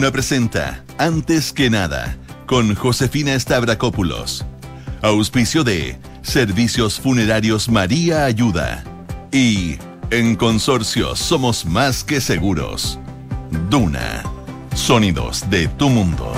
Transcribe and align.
Duna 0.00 0.12
presenta 0.12 0.82
Antes 0.96 1.52
que 1.52 1.68
nada 1.68 2.16
con 2.46 2.74
Josefina 2.74 3.38
Stavrakopoulos. 3.38 4.46
Auspicio 5.02 5.62
de 5.62 5.98
Servicios 6.22 6.98
Funerarios 6.98 7.68
María 7.68 8.24
Ayuda. 8.24 8.82
Y 9.30 9.76
en 10.10 10.36
Consorcio 10.36 11.14
Somos 11.14 11.66
Más 11.66 12.02
que 12.02 12.22
Seguros. 12.22 12.98
Duna. 13.68 14.22
Sonidos 14.74 15.44
de 15.50 15.68
tu 15.68 15.90
mundo. 15.90 16.32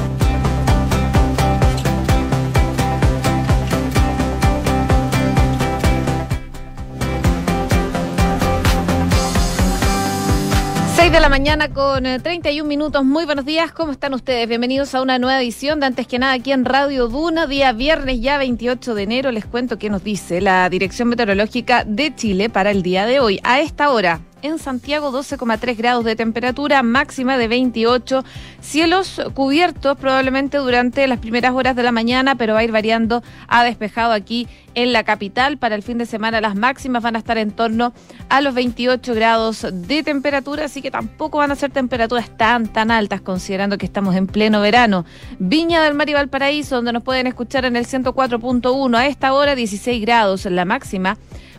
6 11.03 11.11
de 11.11 11.19
la 11.19 11.29
mañana 11.29 11.69
con 11.69 12.05
31 12.05 12.64
eh, 12.64 12.68
minutos. 12.68 13.05
Muy 13.05 13.25
buenos 13.25 13.45
días, 13.45 13.73
¿cómo 13.73 13.91
están 13.91 14.14
ustedes? 14.14 14.48
Bienvenidos 14.48 14.95
a 14.95 15.03
una 15.03 15.18
nueva 15.18 15.43
edición 15.43 15.81
de 15.81 15.86
Antes 15.86 16.07
que 16.07 16.21
nada 16.21 16.35
aquí 16.35 16.53
en 16.53 16.64
Radio 16.64 17.09
Duna, 17.09 17.49
día 17.49 17.72
viernes 17.72 18.21
ya 18.21 18.39
28 18.39 18.95
de 18.95 19.03
enero. 19.03 19.32
Les 19.32 19.45
cuento 19.45 19.81
qué 19.81 19.90
nos 19.90 20.04
dice 20.04 20.40
la 20.40 20.71
Dirección 20.71 21.09
Meteorológica 21.09 21.82
de 21.82 22.14
Chile 22.14 22.50
para 22.50 22.71
el 22.71 22.85
día 22.85 23.04
de 23.04 23.18
hoy. 23.18 23.40
A 23.43 23.59
esta 23.59 23.90
hora, 23.90 24.21
en 24.43 24.59
Santiago 24.59 25.11
12,3 25.11 25.77
grados 25.77 26.05
de 26.05 26.17
temperatura, 26.17 26.82
máxima 26.82 27.39
de 27.39 27.49
28, 27.49 28.25
cielos 28.61 29.21
cubiertos 29.35 29.96
probablemente 29.96 30.59
durante 30.59 31.07
las 31.07 31.18
primeras 31.18 31.53
horas 31.53 31.77
de 31.77 31.82
la 31.82 31.93
mañana, 31.93 32.34
pero 32.34 32.55
va 32.55 32.61
a 32.61 32.65
ir 32.65 32.73
variando 32.73 33.23
a 33.48 33.65
despejado 33.65 34.12
aquí 34.12 34.48
en 34.75 34.92
la 34.92 35.05
capital. 35.05 35.59
Para 35.59 35.75
el 35.75 35.83
fin 35.83 35.98
de 35.98 36.06
semana 36.06 36.41
las 36.41 36.55
máximas 36.55 37.03
van 37.03 37.17
a 37.17 37.19
estar 37.19 37.39
en 37.39 37.51
torno 37.51 37.92
a 38.28 38.41
los 38.41 38.55
28 38.55 39.15
grados 39.15 39.67
de 39.70 40.03
temperatura, 40.03 40.65
así 40.65 40.83
que 40.83 40.91
tampoco 40.91 41.39
van 41.39 41.53
a 41.53 41.56
ser 41.56 41.70
temperaturas 41.70 42.37
tan, 42.37 42.67
tan 42.67 42.91
altas 42.91 43.20
considerando 43.20 43.79
que 43.79 43.87
estamos 43.87 44.17
en 44.17 44.27
pleno 44.27 44.61
verano. 44.61 45.05
Viña 45.39 45.83
del 45.83 45.95
Mar 45.95 46.09
y 46.09 46.15
Valparaíso, 46.15 46.77
donde 46.77 46.93
nos 46.93 47.03
pueden 47.03 47.27
escuchar 47.27 47.65
en 47.65 47.77
el 47.77 47.87
104.1, 47.87 48.97
a 48.97 49.06
esta 49.06 49.33
hora 49.33 49.55
16 49.55 50.01
grados 50.01 50.45
la 50.47 50.65
máxima 50.65 51.17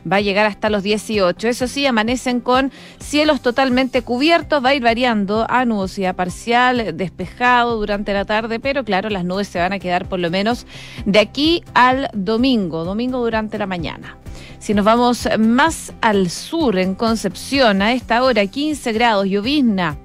va 0.09 0.17
a 0.17 0.21
llegar 0.21 0.45
hasta 0.45 0.69
los 0.69 0.83
18. 0.83 1.47
Eso 1.47 1.67
sí, 1.67 1.85
amanecen 1.85 2.39
con 2.39 2.71
cielos 2.99 3.41
totalmente 3.41 4.01
cubiertos, 4.01 4.63
va 4.63 4.69
a 4.69 4.75
ir 4.75 4.83
variando 4.83 5.45
a 5.49 5.65
nubosidad 5.65 6.15
parcial, 6.15 6.95
despejado 6.95 7.77
durante 7.77 8.13
la 8.13 8.25
tarde, 8.25 8.59
pero 8.59 8.83
claro, 8.83 9.09
las 9.09 9.25
nubes 9.25 9.47
se 9.47 9.59
van 9.59 9.73
a 9.73 9.79
quedar 9.79 10.07
por 10.07 10.19
lo 10.19 10.29
menos 10.29 10.65
de 11.05 11.19
aquí 11.19 11.63
al 11.73 12.09
domingo, 12.13 12.83
domingo 12.83 13.19
durante 13.19 13.57
la 13.57 13.67
mañana. 13.67 14.17
Si 14.59 14.73
nos 14.73 14.85
vamos 14.85 15.27
más 15.39 15.93
al 16.01 16.29
sur, 16.29 16.77
en 16.77 16.95
Concepción, 16.95 17.81
a 17.81 17.93
esta 17.93 18.23
hora 18.23 18.45
15 18.45 18.93
grados, 18.93 19.25
llovizna 19.25 19.97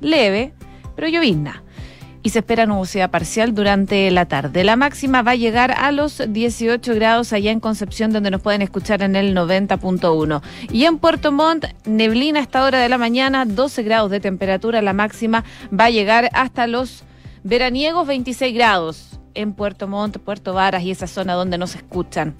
leve, 0.00 0.52
pero 0.94 1.08
llovizna 1.08 1.62
y 2.26 2.30
se 2.30 2.40
espera 2.40 2.66
nubosidad 2.66 3.12
parcial 3.12 3.54
durante 3.54 4.10
la 4.10 4.26
tarde. 4.26 4.64
La 4.64 4.74
máxima 4.74 5.22
va 5.22 5.30
a 5.30 5.36
llegar 5.36 5.70
a 5.70 5.92
los 5.92 6.20
18 6.26 6.92
grados 6.96 7.32
allá 7.32 7.52
en 7.52 7.60
Concepción, 7.60 8.12
donde 8.12 8.32
nos 8.32 8.40
pueden 8.40 8.62
escuchar 8.62 9.02
en 9.02 9.14
el 9.14 9.32
90.1. 9.32 10.42
Y 10.72 10.86
en 10.86 10.98
Puerto 10.98 11.30
Montt, 11.30 11.66
neblina 11.84 12.40
a 12.40 12.42
esta 12.42 12.64
hora 12.64 12.80
de 12.80 12.88
la 12.88 12.98
mañana, 12.98 13.44
12 13.44 13.84
grados 13.84 14.10
de 14.10 14.18
temperatura. 14.18 14.82
La 14.82 14.92
máxima 14.92 15.44
va 15.72 15.84
a 15.84 15.90
llegar 15.90 16.28
hasta 16.32 16.66
los 16.66 17.04
veraniegos 17.44 18.08
26 18.08 18.52
grados 18.56 19.20
en 19.34 19.52
Puerto 19.52 19.86
Montt, 19.86 20.18
Puerto 20.18 20.52
Varas 20.52 20.82
y 20.82 20.90
esa 20.90 21.06
zona 21.06 21.34
donde 21.34 21.58
nos 21.58 21.76
escuchan. 21.76 22.34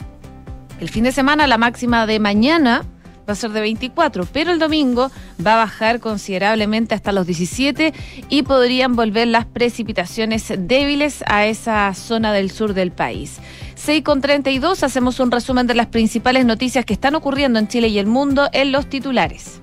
El 0.81 0.89
fin 0.89 1.05
de 1.05 1.13
semana, 1.13 1.47
la 1.47 1.59
máxima 1.59 2.09
de 2.09 2.19
mañana 2.19 2.83
va 3.29 3.33
a 3.33 3.37
ser 3.37 3.51
de 3.51 3.61
24, 3.61 4.27
pero 4.33 4.53
el 4.53 4.59
domingo 4.59 5.11
va 5.45 5.55
a 5.55 5.65
bajar 5.65 6.01
considerablemente 6.01 6.95
hasta 6.95 7.13
los 7.13 7.27
17 7.27 7.93
y 8.29 8.43
podrían 8.43 8.97
volver 8.97 9.29
las 9.29 9.47
precipitaciones 9.47 10.53
débiles 10.57 11.25
a 11.27 11.47
esa 11.47 11.93
zona 11.95 12.33
del 12.33 12.51
sur 12.51 12.75
del 12.75 12.93
país. 12.93 13.39
6 13.75 14.03
con 14.03 14.21
32, 14.21 14.83
hacemos 14.83 15.21
un 15.21 15.31
resumen 15.31 15.67
de 15.67 15.75
las 15.75 15.87
principales 15.87 16.45
noticias 16.45 16.85
que 16.85 16.95
están 16.95 17.15
ocurriendo 17.15 17.59
en 17.59 17.69
Chile 17.69 17.89
y 17.89 17.99
el 17.99 18.07
mundo 18.07 18.49
en 18.53 18.73
los 18.73 18.89
titulares. 18.89 19.61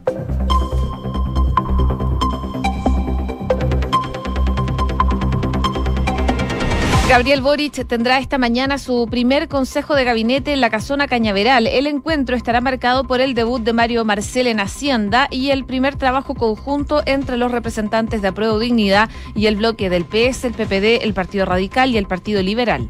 Gabriel 7.13 7.41
Boric 7.41 7.85
tendrá 7.85 8.17
esta 8.17 8.39
mañana 8.39 8.79
su 8.79 9.07
primer 9.07 9.47
consejo 9.47 9.93
de 9.93 10.03
gabinete 10.03 10.51
en 10.51 10.61
la 10.61 10.71
casona 10.71 11.07
Cañaveral. 11.07 11.67
El 11.67 11.85
encuentro 11.85 12.35
estará 12.35 12.59
marcado 12.59 13.03
por 13.03 13.21
el 13.21 13.35
debut 13.35 13.61
de 13.61 13.71
Mario 13.71 14.03
Marcel 14.03 14.47
en 14.47 14.59
Hacienda 14.59 15.27
y 15.29 15.51
el 15.51 15.63
primer 15.63 15.95
trabajo 15.95 16.33
conjunto 16.33 17.03
entre 17.05 17.37
los 17.37 17.51
representantes 17.51 18.23
de 18.23 18.29
Apruebo 18.29 18.57
Dignidad 18.57 19.11
y 19.35 19.45
el 19.45 19.57
bloque 19.57 19.91
del 19.91 20.05
PS, 20.05 20.45
el 20.45 20.53
PPD, 20.53 21.03
el 21.03 21.13
Partido 21.13 21.45
Radical 21.45 21.91
y 21.91 21.99
el 21.99 22.07
Partido 22.07 22.41
Liberal. 22.41 22.89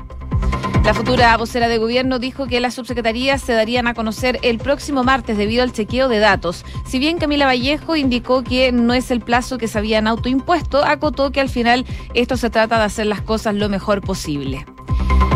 La 0.83 0.93
futura 0.93 1.37
vocera 1.37 1.69
de 1.69 1.77
gobierno 1.77 2.19
dijo 2.19 2.45
que 2.45 2.59
las 2.59 2.73
subsecretarías 2.73 3.41
se 3.41 3.53
darían 3.53 3.87
a 3.87 3.93
conocer 3.93 4.39
el 4.41 4.57
próximo 4.57 5.05
martes 5.05 5.37
debido 5.37 5.63
al 5.63 5.71
chequeo 5.71 6.09
de 6.09 6.19
datos. 6.19 6.65
Si 6.85 6.99
bien 6.99 7.19
Camila 7.19 7.45
Vallejo 7.45 7.95
indicó 7.95 8.43
que 8.43 8.73
no 8.73 8.93
es 8.93 9.09
el 9.09 9.21
plazo 9.21 9.57
que 9.57 9.69
se 9.69 9.77
habían 9.77 10.07
autoimpuesto, 10.07 10.83
acotó 10.83 11.31
que 11.31 11.39
al 11.39 11.47
final 11.47 11.85
esto 12.13 12.35
se 12.35 12.49
trata 12.49 12.79
de 12.79 12.83
hacer 12.83 13.05
las 13.05 13.21
cosas 13.21 13.55
lo 13.55 13.69
mejor 13.69 14.01
posible. 14.01 14.65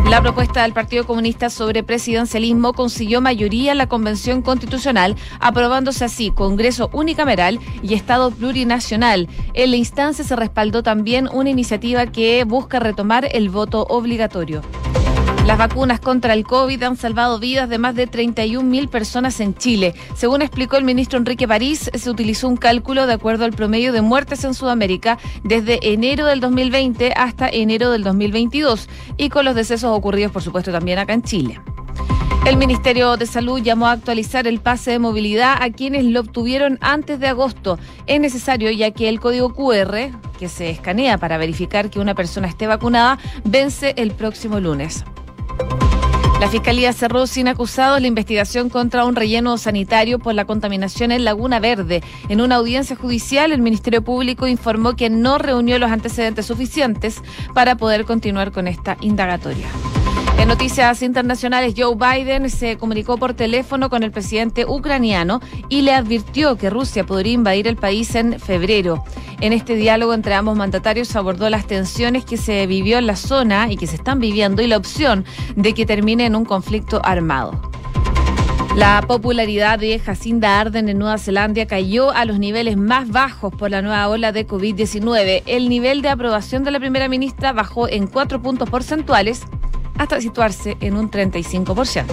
La 0.09 0.22
propuesta 0.22 0.63
del 0.63 0.74
Partido 0.74 1.06
Comunista 1.06 1.50
sobre 1.50 1.81
presidencialismo 1.81 2.74
consiguió 2.74 3.22
mayoría 3.22 3.72
en 3.72 3.78
la 3.78 3.88
Convención 3.88 4.41
Constitucional, 4.41 5.16
aprobándose 5.40 6.03
así 6.03 6.30
Congreso 6.30 6.90
unicameral 6.91 7.59
y 7.81 7.94
Estado 7.94 8.31
plurinacional. 8.31 9.30
En 9.53 9.72
la 9.72 9.78
instancia 9.78 10.25
se 10.25 10.36
respaldó 10.36 10.84
también 10.84 11.30
una 11.31 11.50
iniciativa 11.50 12.06
que 12.07 12.44
busca 12.44 12.80
retomar 12.80 13.30
el 13.31 13.50
voto 13.50 13.84
obligatorio. 13.90 14.62
Las 15.47 15.58
vacunas 15.58 16.02
contra 16.02 16.34
el 16.34 16.44
COVID 16.44 16.84
han 16.84 16.97
salvado 16.97 17.40
vidas 17.40 17.69
de 17.69 17.78
más 17.78 17.96
de 17.96 18.06
31 18.06 18.69
mil 18.69 18.90
personas 18.90 19.40
en 19.40 19.56
Chile. 19.56 19.96
Según 20.13 20.41
explicó 20.41 20.75
el 20.75 20.84
ministro 20.84 21.18
Enrique 21.18 21.47
París, 21.47 21.90
se 21.94 22.09
utilizó 22.09 22.50
un 22.50 22.58
cálculo 22.58 23.08
de 23.08 23.13
acuerdo 23.13 23.46
al 23.46 23.53
promedio 23.53 23.94
de 23.94 24.02
muertes 24.02 24.44
en 24.44 24.53
Sudamérica 24.53 25.18
desde 25.46 25.80
enero 25.94 26.25
del 26.25 26.41
2020 26.41 27.13
hasta 27.13 27.47
enero 27.47 27.91
del 27.91 28.03
2022 28.03 28.90
y 29.16 29.30
con 29.30 29.46
los 29.46 29.56
decesos 29.56 29.97
ocurridos, 29.97 30.34
por 30.34 30.44
supuesto, 30.44 30.74
también 30.74 31.00
acá 31.00 31.13
en 31.13 31.24
Chile. 31.24 31.62
El 32.46 32.57
Ministerio 32.57 33.16
de 33.16 33.25
Salud 33.25 33.62
llamó 33.62 33.88
a 33.88 33.94
actualizar 33.94 34.47
el 34.47 34.59
pase 34.59 34.91
de 34.91 35.00
movilidad 35.00 35.56
a 35.62 35.69
quienes 35.69 36.03
lo 36.03 36.19
obtuvieron 36.19 36.78
antes 36.81 37.22
de 37.22 37.28
agosto. 37.28 37.80
Es 38.06 38.19
necesario 38.19 38.69
ya 38.72 38.91
que 38.91 39.07
el 39.07 39.22
código 39.22 39.53
QR, 39.53 40.12
que 40.38 40.50
se 40.50 40.69
escanea 40.69 41.18
para 41.18 41.38
verificar 41.38 41.90
que 41.90 42.02
una 42.02 42.16
persona 42.16 42.50
esté 42.50 42.68
vacunada, 42.68 43.18
vence 43.46 43.94
el 43.96 44.12
próximo 44.12 44.59
lunes. 44.59 45.06
La 46.40 46.50
Fiscalía 46.50 46.94
cerró 46.94 47.25
sin 47.25 47.48
acusados 47.48 48.00
la 48.00 48.06
investigación 48.06 48.70
contra 48.70 49.06
un 49.06 49.16
relleno 49.16 49.58
sanitario 49.58 50.20
por 50.20 50.36
la 50.36 50.46
contaminación 50.46 51.12
en 51.12 51.25
Laguna 51.25 51.59
Verde. 51.59 52.03
En 52.30 52.42
una 52.42 52.58
audiencia 52.58 52.96
judicial, 52.96 53.52
el 53.52 53.62
Ministerio 53.62 54.03
Público 54.03 54.46
informó 54.46 54.96
que 54.96 55.09
no 55.09 55.40
reunió 55.40 55.80
los 55.80 55.90
antecedentes 55.90 56.46
suficientes 56.46 57.24
para 57.56 57.75
poder 57.75 58.06
continuar 58.06 58.52
con 58.52 58.68
esta 58.68 58.98
indagatoria. 59.02 59.68
En 60.38 60.48
noticias 60.48 61.02
internacionales, 61.02 61.74
Joe 61.75 61.96
Biden 61.96 62.50
se 62.52 62.78
comunicó 62.78 63.18
por 63.18 63.34
teléfono 63.34 63.90
con 63.90 64.03
el 64.03 64.12
presidente 64.12 64.66
ucraniano 64.66 65.42
y 65.68 65.81
le 65.81 65.94
advirtió 65.94 66.58
que 66.58 66.70
Rusia 66.70 67.03
podría 67.06 67.34
invadir 67.34 67.68
el 67.68 67.75
país 67.75 68.14
en 68.14 68.40
febrero. 68.40 69.03
En 69.42 69.52
este 69.52 69.75
diálogo 69.75 70.14
entre 70.14 70.36
ambos 70.36 70.56
mandatarios 70.56 71.16
abordó 71.16 71.50
las 71.50 71.66
tensiones 71.66 72.24
que 72.24 72.38
se 72.38 72.68
vivió 72.68 73.00
en 73.00 73.08
la 73.08 73.16
zona 73.16 73.72
y 73.72 73.78
que 73.78 73.88
se 73.88 73.96
están 73.96 74.20
viviendo 74.20 74.62
y 74.62 74.68
la 74.68 74.78
opción 74.78 75.25
de 75.56 75.74
que 75.74 75.88
termine 75.88 76.28
en 76.28 76.36
un 76.36 76.46
conflicto 76.46 77.02
armado. 77.04 77.59
La 78.75 79.04
popularidad 79.08 79.80
de 79.80 79.98
Jacinda 79.98 80.59
Arden 80.59 80.88
en 80.88 81.00
Nueva 81.00 81.18
Zelanda 81.18 81.66
cayó 81.66 82.12
a 82.12 82.25
los 82.25 82.38
niveles 82.38 82.78
más 82.78 83.09
bajos 83.09 83.52
por 83.52 83.72
la 83.72 83.81
nueva 83.81 84.08
ola 84.08 84.31
de 84.31 84.46
COVID-19. 84.46 85.42
El 85.48 85.68
nivel 85.68 86.04
de 86.04 86.09
aprobación 86.09 86.63
de 86.63 86.69
la 86.69 86.80
primera 86.80 87.10
ministra 87.10 87.54
bajó 87.54 87.89
en 87.89 88.06
cuatro 88.06 88.39
puntos 88.39 88.69
porcentuales 88.69 89.42
hasta 89.98 90.22
situarse 90.22 90.78
en 90.80 90.96
un 90.96 91.10
35%. 91.10 92.06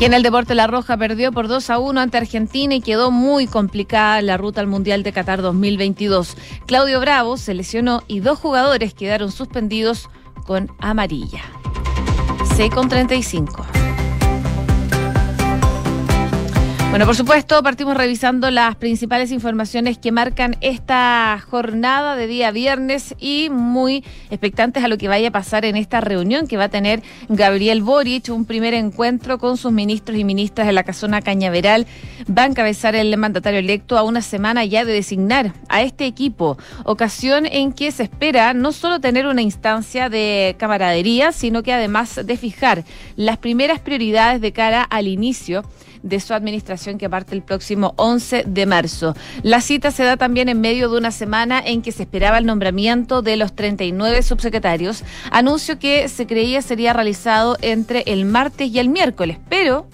Y 0.00 0.06
en 0.06 0.14
el 0.14 0.22
deporte 0.22 0.54
La 0.54 0.66
Roja 0.66 0.96
perdió 0.96 1.30
por 1.30 1.46
2 1.46 1.68
a 1.68 1.78
1 1.78 2.00
ante 2.00 2.16
Argentina 2.16 2.74
y 2.74 2.80
quedó 2.80 3.10
muy 3.10 3.46
complicada 3.46 4.22
la 4.22 4.38
ruta 4.38 4.62
al 4.62 4.66
Mundial 4.66 5.02
de 5.02 5.12
Qatar 5.12 5.42
2022. 5.42 6.38
Claudio 6.64 7.00
Bravo 7.00 7.36
se 7.36 7.52
lesionó 7.52 8.02
y 8.06 8.20
dos 8.20 8.38
jugadores 8.38 8.94
quedaron 8.94 9.30
suspendidos 9.30 10.08
con 10.46 10.72
amarilla. 10.78 11.42
6 12.56 12.74
con 12.74 12.88
35. 12.88 13.79
Bueno, 16.90 17.06
por 17.06 17.14
supuesto, 17.14 17.62
partimos 17.62 17.96
revisando 17.96 18.50
las 18.50 18.74
principales 18.74 19.30
informaciones 19.30 19.96
que 19.96 20.10
marcan 20.10 20.56
esta 20.60 21.40
jornada 21.48 22.16
de 22.16 22.26
día 22.26 22.50
viernes 22.50 23.14
y 23.20 23.48
muy 23.48 24.02
expectantes 24.28 24.82
a 24.82 24.88
lo 24.88 24.98
que 24.98 25.06
vaya 25.06 25.28
a 25.28 25.30
pasar 25.30 25.64
en 25.64 25.76
esta 25.76 26.00
reunión 26.00 26.48
que 26.48 26.56
va 26.56 26.64
a 26.64 26.68
tener 26.68 27.00
Gabriel 27.28 27.84
Boric, 27.84 28.30
un 28.30 28.44
primer 28.44 28.74
encuentro 28.74 29.38
con 29.38 29.56
sus 29.56 29.70
ministros 29.70 30.18
y 30.18 30.24
ministras 30.24 30.66
de 30.66 30.72
la 30.72 30.82
casona 30.82 31.22
Cañaveral. 31.22 31.86
Va 32.28 32.42
a 32.42 32.46
encabezar 32.46 32.96
el 32.96 33.16
mandatario 33.16 33.60
electo 33.60 33.96
a 33.96 34.02
una 34.02 34.20
semana 34.20 34.64
ya 34.64 34.84
de 34.84 34.92
designar 34.92 35.54
a 35.68 35.82
este 35.82 36.06
equipo, 36.06 36.58
ocasión 36.82 37.46
en 37.46 37.72
que 37.72 37.92
se 37.92 38.02
espera 38.02 38.52
no 38.52 38.72
solo 38.72 38.98
tener 38.98 39.28
una 39.28 39.42
instancia 39.42 40.08
de 40.08 40.56
camaradería, 40.58 41.30
sino 41.30 41.62
que 41.62 41.72
además 41.72 42.18
de 42.26 42.36
fijar 42.36 42.84
las 43.14 43.38
primeras 43.38 43.78
prioridades 43.78 44.40
de 44.40 44.50
cara 44.50 44.82
al 44.82 45.06
inicio 45.06 45.62
de 46.02 46.20
su 46.20 46.34
administración 46.34 46.98
que 46.98 47.10
parte 47.10 47.34
el 47.34 47.42
próximo 47.42 47.94
11 47.96 48.44
de 48.46 48.66
marzo. 48.66 49.14
La 49.42 49.60
cita 49.60 49.90
se 49.90 50.04
da 50.04 50.16
también 50.16 50.48
en 50.48 50.60
medio 50.60 50.90
de 50.90 50.98
una 50.98 51.10
semana 51.10 51.62
en 51.64 51.82
que 51.82 51.92
se 51.92 52.02
esperaba 52.02 52.38
el 52.38 52.46
nombramiento 52.46 53.22
de 53.22 53.36
los 53.36 53.54
39 53.54 54.22
subsecretarios, 54.22 55.04
anuncio 55.30 55.78
que 55.78 56.08
se 56.08 56.26
creía 56.26 56.62
sería 56.62 56.92
realizado 56.92 57.56
entre 57.62 58.02
el 58.06 58.24
martes 58.24 58.70
y 58.70 58.78
el 58.78 58.88
miércoles, 58.88 59.38
pero 59.48 59.86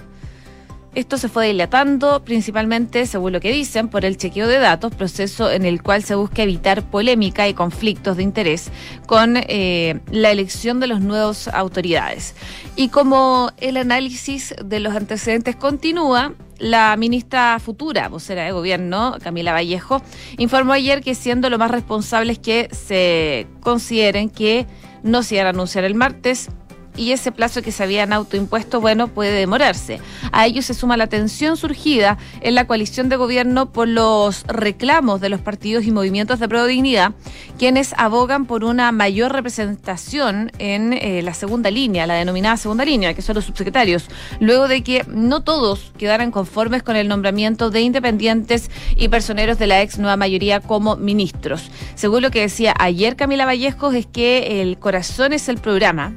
esto 0.96 1.18
se 1.18 1.28
fue 1.28 1.48
dilatando 1.48 2.24
principalmente, 2.24 3.04
según 3.06 3.34
lo 3.34 3.40
que 3.40 3.52
dicen, 3.52 3.88
por 3.88 4.06
el 4.06 4.16
chequeo 4.16 4.48
de 4.48 4.58
datos, 4.58 4.94
proceso 4.94 5.50
en 5.50 5.66
el 5.66 5.82
cual 5.82 6.02
se 6.02 6.14
busca 6.14 6.42
evitar 6.42 6.82
polémica 6.82 7.46
y 7.46 7.52
conflictos 7.52 8.16
de 8.16 8.22
interés 8.22 8.70
con 9.06 9.36
eh, 9.36 10.00
la 10.10 10.30
elección 10.30 10.80
de 10.80 10.86
los 10.86 11.02
nuevos 11.02 11.48
autoridades. 11.48 12.34
Y 12.76 12.88
como 12.88 13.52
el 13.58 13.76
análisis 13.76 14.54
de 14.64 14.80
los 14.80 14.96
antecedentes 14.96 15.54
continúa, 15.54 16.32
la 16.58 16.96
ministra 16.96 17.58
futura, 17.58 18.08
vocera 18.08 18.44
de 18.44 18.52
gobierno, 18.52 19.18
Camila 19.22 19.52
Vallejo, 19.52 20.00
informó 20.38 20.72
ayer 20.72 21.02
que 21.02 21.14
siendo 21.14 21.50
lo 21.50 21.58
más 21.58 21.70
responsable 21.70 22.32
es 22.32 22.38
que 22.38 22.70
se 22.72 23.46
consideren 23.60 24.30
que 24.30 24.66
no 25.02 25.22
se 25.22 25.34
iban 25.34 25.48
a 25.48 25.50
anunciar 25.50 25.84
el 25.84 25.94
martes, 25.94 26.48
y 26.96 27.12
ese 27.12 27.32
plazo 27.32 27.62
que 27.62 27.72
se 27.72 27.82
habían 27.82 28.12
autoimpuesto, 28.12 28.80
bueno, 28.80 29.08
puede 29.08 29.32
demorarse. 29.32 30.00
A 30.32 30.46
ello 30.46 30.62
se 30.62 30.74
suma 30.74 30.96
la 30.96 31.06
tensión 31.06 31.56
surgida 31.56 32.18
en 32.40 32.54
la 32.54 32.66
coalición 32.66 33.08
de 33.08 33.16
gobierno 33.16 33.72
por 33.72 33.88
los 33.88 34.44
reclamos 34.46 35.20
de 35.20 35.28
los 35.28 35.40
partidos 35.40 35.84
y 35.84 35.92
movimientos 35.92 36.38
de 36.40 36.48
pro 36.48 36.66
dignidad, 36.66 37.12
quienes 37.58 37.94
abogan 37.98 38.46
por 38.46 38.64
una 38.64 38.92
mayor 38.92 39.32
representación 39.32 40.52
en 40.58 40.92
eh, 40.92 41.22
la 41.22 41.34
segunda 41.34 41.70
línea, 41.70 42.06
la 42.06 42.14
denominada 42.14 42.56
segunda 42.56 42.84
línea, 42.84 43.14
que 43.14 43.22
son 43.22 43.34
los 43.34 43.44
subsecretarios, 43.44 44.08
luego 44.40 44.68
de 44.68 44.82
que 44.82 45.04
no 45.08 45.42
todos 45.42 45.92
quedaran 45.98 46.30
conformes 46.30 46.82
con 46.82 46.96
el 46.96 47.08
nombramiento 47.08 47.70
de 47.70 47.80
independientes 47.80 48.70
y 48.96 49.08
personeros 49.08 49.58
de 49.58 49.66
la 49.66 49.82
ex 49.82 49.98
nueva 49.98 50.16
mayoría 50.16 50.60
como 50.60 50.96
ministros. 50.96 51.70
Según 51.94 52.22
lo 52.22 52.30
que 52.30 52.40
decía 52.40 52.74
ayer 52.78 53.16
Camila 53.16 53.46
Vallejos, 53.46 53.94
es 53.94 54.06
que 54.06 54.62
el 54.62 54.78
corazón 54.78 55.32
es 55.32 55.48
el 55.48 55.58
programa 55.58 56.14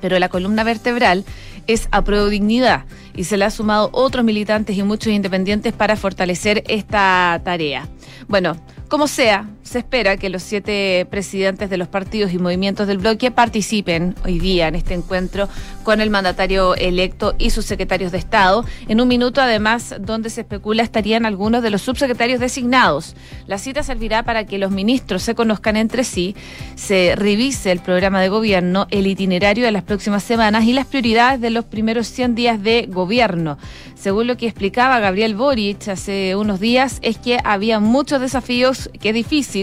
pero 0.00 0.18
la 0.18 0.28
columna 0.28 0.64
vertebral 0.64 1.24
es 1.66 1.88
a 1.90 2.02
dignidad 2.28 2.84
y 3.14 3.24
se 3.24 3.36
le 3.36 3.44
ha 3.44 3.50
sumado 3.50 3.88
otros 3.92 4.24
militantes 4.24 4.76
y 4.76 4.82
muchos 4.82 5.12
independientes 5.12 5.72
para 5.72 5.96
fortalecer 5.96 6.62
esta 6.68 7.40
tarea. 7.44 7.88
Bueno, 8.28 8.56
como 8.88 9.08
sea, 9.08 9.48
se 9.66 9.80
espera 9.80 10.16
que 10.16 10.28
los 10.28 10.42
siete 10.42 11.06
presidentes 11.10 11.68
de 11.68 11.76
los 11.76 11.88
partidos 11.88 12.32
y 12.32 12.38
movimientos 12.38 12.86
del 12.86 12.98
bloque 12.98 13.32
participen 13.32 14.14
hoy 14.24 14.38
día 14.38 14.68
en 14.68 14.76
este 14.76 14.94
encuentro 14.94 15.48
con 15.82 16.00
el 16.00 16.08
mandatario 16.08 16.76
electo 16.76 17.34
y 17.36 17.50
sus 17.50 17.64
secretarios 17.64 18.12
de 18.12 18.18
Estado. 18.18 18.64
En 18.86 19.00
un 19.00 19.08
minuto, 19.08 19.40
además, 19.40 19.96
donde 20.00 20.30
se 20.30 20.42
especula 20.42 20.84
estarían 20.84 21.26
algunos 21.26 21.62
de 21.62 21.70
los 21.70 21.82
subsecretarios 21.82 22.38
designados. 22.38 23.16
La 23.48 23.58
cita 23.58 23.82
servirá 23.82 24.22
para 24.22 24.46
que 24.46 24.58
los 24.58 24.70
ministros 24.70 25.24
se 25.24 25.34
conozcan 25.34 25.76
entre 25.76 26.04
sí, 26.04 26.36
se 26.76 27.14
revise 27.16 27.72
el 27.72 27.80
programa 27.80 28.20
de 28.20 28.28
gobierno, 28.28 28.86
el 28.90 29.08
itinerario 29.08 29.64
de 29.64 29.72
las 29.72 29.82
próximas 29.82 30.22
semanas 30.22 30.64
y 30.64 30.74
las 30.74 30.86
prioridades 30.86 31.40
de 31.40 31.50
los 31.50 31.64
primeros 31.64 32.06
100 32.06 32.34
días 32.36 32.62
de 32.62 32.86
gobierno. 32.88 33.58
Según 33.96 34.28
lo 34.28 34.36
que 34.36 34.46
explicaba 34.46 35.00
Gabriel 35.00 35.34
Boric 35.34 35.88
hace 35.88 36.36
unos 36.36 36.60
días, 36.60 36.98
es 37.02 37.18
que 37.18 37.38
había 37.42 37.80
muchos 37.80 38.20
desafíos 38.20 38.90
que 39.00 39.08
es 39.08 39.14
difícil. 39.14 39.55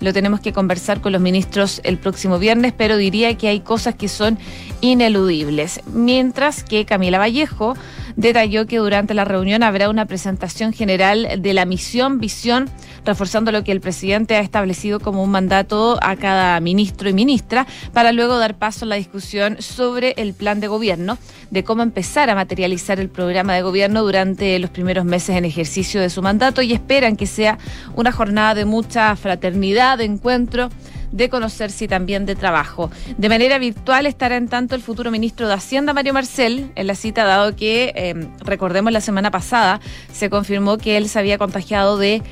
Lo 0.00 0.12
tenemos 0.12 0.40
que 0.40 0.52
conversar 0.52 1.00
con 1.00 1.12
los 1.12 1.20
ministros 1.20 1.80
el 1.84 1.98
próximo 1.98 2.38
viernes, 2.38 2.72
pero 2.76 2.96
diría 2.96 3.36
que 3.36 3.48
hay 3.48 3.60
cosas 3.60 3.94
que 3.94 4.08
son 4.08 4.38
ineludibles. 4.80 5.80
Mientras 5.92 6.62
que 6.62 6.84
Camila 6.84 7.18
Vallejo 7.18 7.74
detalló 8.18 8.66
que 8.66 8.78
durante 8.78 9.14
la 9.14 9.24
reunión 9.24 9.62
habrá 9.62 9.88
una 9.88 10.04
presentación 10.04 10.72
general 10.72 11.40
de 11.40 11.54
la 11.54 11.64
misión, 11.64 12.18
visión, 12.18 12.68
reforzando 13.04 13.52
lo 13.52 13.62
que 13.62 13.70
el 13.70 13.80
presidente 13.80 14.34
ha 14.34 14.40
establecido 14.40 14.98
como 14.98 15.22
un 15.22 15.30
mandato 15.30 16.00
a 16.02 16.16
cada 16.16 16.58
ministro 16.58 17.08
y 17.08 17.12
ministra, 17.12 17.64
para 17.92 18.10
luego 18.10 18.36
dar 18.38 18.58
paso 18.58 18.84
a 18.84 18.88
la 18.88 18.96
discusión 18.96 19.62
sobre 19.62 20.14
el 20.16 20.34
plan 20.34 20.58
de 20.58 20.66
gobierno, 20.66 21.16
de 21.52 21.62
cómo 21.62 21.84
empezar 21.84 22.28
a 22.28 22.34
materializar 22.34 22.98
el 22.98 23.08
programa 23.08 23.54
de 23.54 23.62
gobierno 23.62 24.02
durante 24.02 24.58
los 24.58 24.70
primeros 24.70 25.04
meses 25.04 25.36
en 25.36 25.44
ejercicio 25.44 26.00
de 26.00 26.10
su 26.10 26.20
mandato 26.20 26.60
y 26.60 26.72
esperan 26.72 27.14
que 27.14 27.26
sea 27.26 27.56
una 27.94 28.10
jornada 28.10 28.56
de 28.56 28.64
mucha 28.64 29.14
fraternidad, 29.14 29.96
de 29.96 30.06
encuentro 30.06 30.70
de 31.12 31.28
conocerse 31.28 31.84
y 31.84 31.88
también 31.88 32.26
de 32.26 32.36
trabajo. 32.36 32.90
De 33.16 33.28
manera 33.28 33.58
virtual 33.58 34.06
estará 34.06 34.36
en 34.36 34.48
tanto 34.48 34.74
el 34.74 34.82
futuro 34.82 35.10
ministro 35.10 35.48
de 35.48 35.54
Hacienda, 35.54 35.92
Mario 35.92 36.14
Marcel, 36.14 36.70
en 36.74 36.86
la 36.86 36.94
cita, 36.94 37.24
dado 37.24 37.56
que, 37.56 37.92
eh, 37.94 38.14
recordemos, 38.40 38.92
la 38.92 39.00
semana 39.00 39.30
pasada 39.30 39.80
se 40.12 40.30
confirmó 40.30 40.78
que 40.78 40.96
él 40.96 41.08
se 41.08 41.18
había 41.18 41.38
contagiado 41.38 41.98
de 41.98 42.22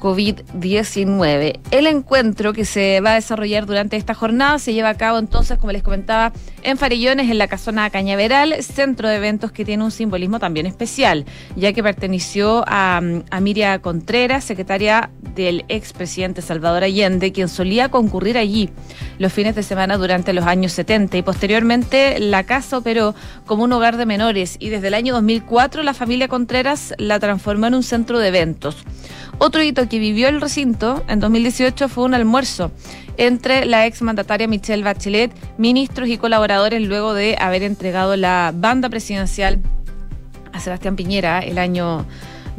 COVID-19. 0.00 1.60
El 1.70 1.86
encuentro 1.86 2.52
que 2.52 2.64
se 2.64 3.00
va 3.00 3.12
a 3.12 3.14
desarrollar 3.14 3.66
durante 3.66 3.96
esta 3.96 4.14
jornada 4.14 4.58
se 4.58 4.72
lleva 4.72 4.88
a 4.88 4.96
cabo 4.96 5.18
entonces, 5.18 5.58
como 5.58 5.72
les 5.72 5.82
comentaba, 5.82 6.32
en 6.62 6.78
Farillones, 6.78 7.30
en 7.30 7.38
la 7.38 7.46
casona 7.48 7.90
Cañaveral, 7.90 8.62
centro 8.62 9.08
de 9.08 9.16
eventos 9.16 9.52
que 9.52 9.64
tiene 9.64 9.84
un 9.84 9.90
simbolismo 9.90 10.40
también 10.40 10.66
especial, 10.66 11.24
ya 11.54 11.72
que 11.72 11.82
perteneció 11.82 12.64
a, 12.66 13.00
a 13.30 13.40
Miria 13.40 13.78
Contreras, 13.80 14.44
secretaria 14.44 15.10
del 15.34 15.64
expresidente 15.68 16.42
Salvador 16.42 16.82
Allende, 16.82 17.32
quien 17.32 17.48
solía 17.48 17.90
concurrir 17.90 18.38
allí 18.38 18.70
los 19.18 19.32
fines 19.32 19.54
de 19.54 19.62
semana 19.62 19.96
durante 19.96 20.32
los 20.32 20.46
años 20.46 20.72
70 20.72 21.16
y 21.18 21.22
posteriormente 21.22 22.18
la 22.18 22.44
casa 22.44 22.78
operó 22.78 23.14
como 23.46 23.64
un 23.64 23.72
hogar 23.72 23.96
de 23.96 24.06
menores 24.06 24.56
y 24.58 24.70
desde 24.70 24.88
el 24.88 24.94
año 24.94 25.14
2004 25.14 25.82
la 25.82 25.94
familia 25.94 26.28
Contreras 26.28 26.94
la 26.98 27.18
transformó 27.18 27.66
en 27.66 27.74
un 27.74 27.82
centro 27.82 28.18
de 28.18 28.28
eventos. 28.28 28.84
Otro 29.42 29.62
hito 29.62 29.88
que 29.88 29.98
vivió 29.98 30.28
el 30.28 30.38
recinto 30.38 31.02
en 31.08 31.18
2018 31.18 31.88
fue 31.88 32.04
un 32.04 32.12
almuerzo 32.12 32.70
entre 33.16 33.64
la 33.64 33.86
ex 33.86 34.02
mandataria 34.02 34.46
Michelle 34.46 34.82
Bachelet, 34.82 35.32
ministros 35.56 36.10
y 36.10 36.18
colaboradores 36.18 36.82
luego 36.82 37.14
de 37.14 37.38
haber 37.40 37.62
entregado 37.62 38.16
la 38.16 38.52
banda 38.54 38.90
presidencial 38.90 39.58
a 40.52 40.60
Sebastián 40.60 40.94
Piñera 40.94 41.38
el 41.38 41.56
año 41.56 42.04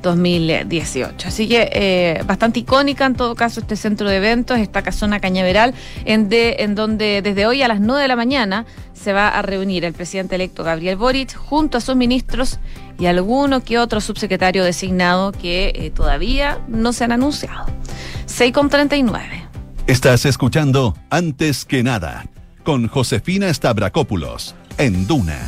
2018. 0.01 1.27
Así 1.27 1.47
que 1.47 1.69
eh, 1.71 2.23
bastante 2.25 2.59
icónica 2.59 3.05
en 3.05 3.15
todo 3.15 3.35
caso 3.35 3.59
este 3.59 3.75
centro 3.75 4.09
de 4.09 4.17
eventos, 4.17 4.59
esta 4.59 4.81
casona 4.81 5.19
cañaveral, 5.19 5.73
en, 6.05 6.29
de, 6.29 6.57
en 6.59 6.75
donde 6.75 7.21
desde 7.21 7.45
hoy 7.45 7.61
a 7.61 7.67
las 7.67 7.79
9 7.79 8.01
de 8.01 8.07
la 8.07 8.15
mañana 8.15 8.65
se 8.93 9.13
va 9.13 9.29
a 9.29 9.41
reunir 9.41 9.85
el 9.85 9.93
presidente 9.93 10.35
electo 10.35 10.63
Gabriel 10.63 10.95
Boric 10.95 11.35
junto 11.35 11.77
a 11.77 11.81
sus 11.81 11.95
ministros 11.95 12.59
y 12.99 13.07
alguno 13.07 13.63
que 13.63 13.79
otro 13.79 14.01
subsecretario 14.01 14.63
designado 14.63 15.31
que 15.31 15.71
eh, 15.75 15.91
todavía 15.91 16.59
no 16.67 16.93
se 16.93 17.03
han 17.03 17.11
anunciado. 17.11 17.65
6,39. 18.27 19.21
Estás 19.87 20.25
escuchando 20.25 20.95
Antes 21.09 21.65
que 21.65 21.83
nada 21.83 22.25
con 22.63 22.87
Josefina 22.87 23.51
Stavrakopoulos 23.51 24.55
en 24.77 25.07
Duna. 25.07 25.39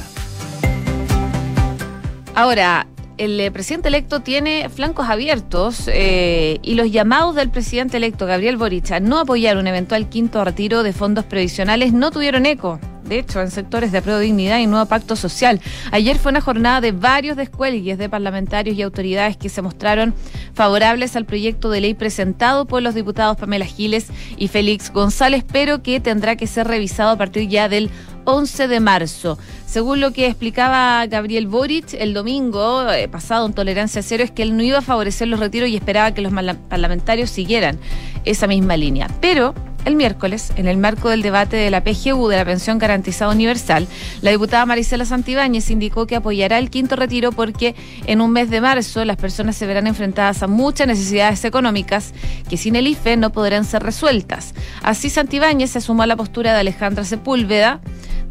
Ahora, 2.35 2.87
el 3.23 3.39
eh, 3.39 3.51
presidente 3.51 3.87
electo 3.87 4.21
tiene 4.21 4.69
flancos 4.69 5.07
abiertos 5.09 5.87
eh, 5.87 6.59
y 6.61 6.75
los 6.75 6.91
llamados 6.91 7.35
del 7.35 7.49
presidente 7.49 7.97
electo 7.97 8.25
Gabriel 8.25 8.57
Boric 8.57 8.91
a 8.91 8.99
no 8.99 9.19
apoyar 9.19 9.57
un 9.57 9.67
eventual 9.67 10.09
quinto 10.09 10.43
retiro 10.43 10.83
de 10.83 10.93
fondos 10.93 11.25
previsionales 11.25 11.93
no 11.93 12.11
tuvieron 12.11 12.45
eco 12.45 12.79
de 13.03 13.19
hecho, 13.19 13.41
en 13.41 13.51
sectores 13.51 13.91
de 13.91 14.01
dignidad 14.19 14.59
y 14.59 14.67
nuevo 14.67 14.85
pacto 14.85 15.15
social. 15.15 15.59
Ayer 15.91 16.17
fue 16.17 16.31
una 16.31 16.41
jornada 16.41 16.81
de 16.81 16.91
varios 16.91 17.37
descuelgues 17.37 17.97
de 17.97 18.09
parlamentarios 18.09 18.77
y 18.77 18.81
autoridades 18.81 19.37
que 19.37 19.49
se 19.49 19.61
mostraron 19.61 20.13
favorables 20.53 21.15
al 21.15 21.25
proyecto 21.25 21.69
de 21.69 21.81
ley 21.81 21.93
presentado 21.93 22.65
por 22.65 22.81
los 22.81 22.95
diputados 22.95 23.37
Pamela 23.37 23.65
Giles 23.65 24.07
y 24.37 24.47
Félix 24.47 24.91
González, 24.91 25.43
pero 25.51 25.81
que 25.81 25.99
tendrá 25.99 26.35
que 26.35 26.47
ser 26.47 26.67
revisado 26.67 27.11
a 27.11 27.17
partir 27.17 27.47
ya 27.47 27.69
del 27.69 27.89
11 28.25 28.67
de 28.67 28.79
marzo. 28.79 29.37
Según 29.65 29.99
lo 29.99 30.11
que 30.11 30.27
explicaba 30.27 31.05
Gabriel 31.07 31.47
Boric 31.47 31.93
el 31.93 32.13
domingo 32.13 32.89
eh, 32.91 33.07
pasado 33.07 33.45
en 33.45 33.53
Tolerancia 33.53 34.01
Cero, 34.01 34.23
es 34.23 34.31
que 34.31 34.43
él 34.43 34.55
no 34.55 34.63
iba 34.63 34.77
a 34.77 34.81
favorecer 34.81 35.27
los 35.27 35.39
retiros 35.39 35.69
y 35.69 35.75
esperaba 35.75 36.13
que 36.13 36.21
los 36.21 36.33
parlamentarios 36.69 37.29
siguieran 37.29 37.79
esa 38.23 38.47
misma 38.47 38.77
línea. 38.77 39.09
Pero 39.19 39.53
El 39.85 39.97
miércoles, 39.97 40.53
en 40.55 40.67
el 40.67 40.77
marco 40.77 41.09
del 41.09 41.21
debate 41.21 41.57
de 41.57 41.69
la 41.69 41.83
PGU 41.83 42.29
de 42.29 42.37
la 42.37 42.45
Pensión 42.45 42.77
Garantizada 42.77 43.33
Universal, 43.33 43.85
la 44.21 44.31
diputada 44.31 44.65
Marisela 44.65 45.03
Santibáñez 45.03 45.69
indicó 45.71 46.07
que 46.07 46.15
apoyará 46.15 46.57
el 46.57 46.69
quinto 46.69 46.95
retiro 46.95 47.33
porque 47.33 47.75
en 48.07 48.21
un 48.21 48.31
mes 48.31 48.49
de 48.49 48.61
marzo 48.61 49.03
las 49.03 49.17
personas 49.17 49.57
se 49.57 49.67
verán 49.67 49.85
enfrentadas 49.85 50.41
a 50.41 50.47
muchas 50.47 50.87
necesidades 50.87 51.43
económicas 51.43 52.13
que 52.49 52.55
sin 52.55 52.77
el 52.77 52.87
IFE 52.87 53.17
no 53.17 53.33
podrán 53.33 53.65
ser 53.65 53.83
resueltas. 53.83 54.53
Así 54.83 55.09
Santibáñez 55.09 55.71
se 55.71 55.81
sumó 55.81 56.03
a 56.03 56.07
la 56.07 56.15
postura 56.15 56.53
de 56.53 56.61
Alejandra 56.61 57.03
Sepúlveda 57.03 57.81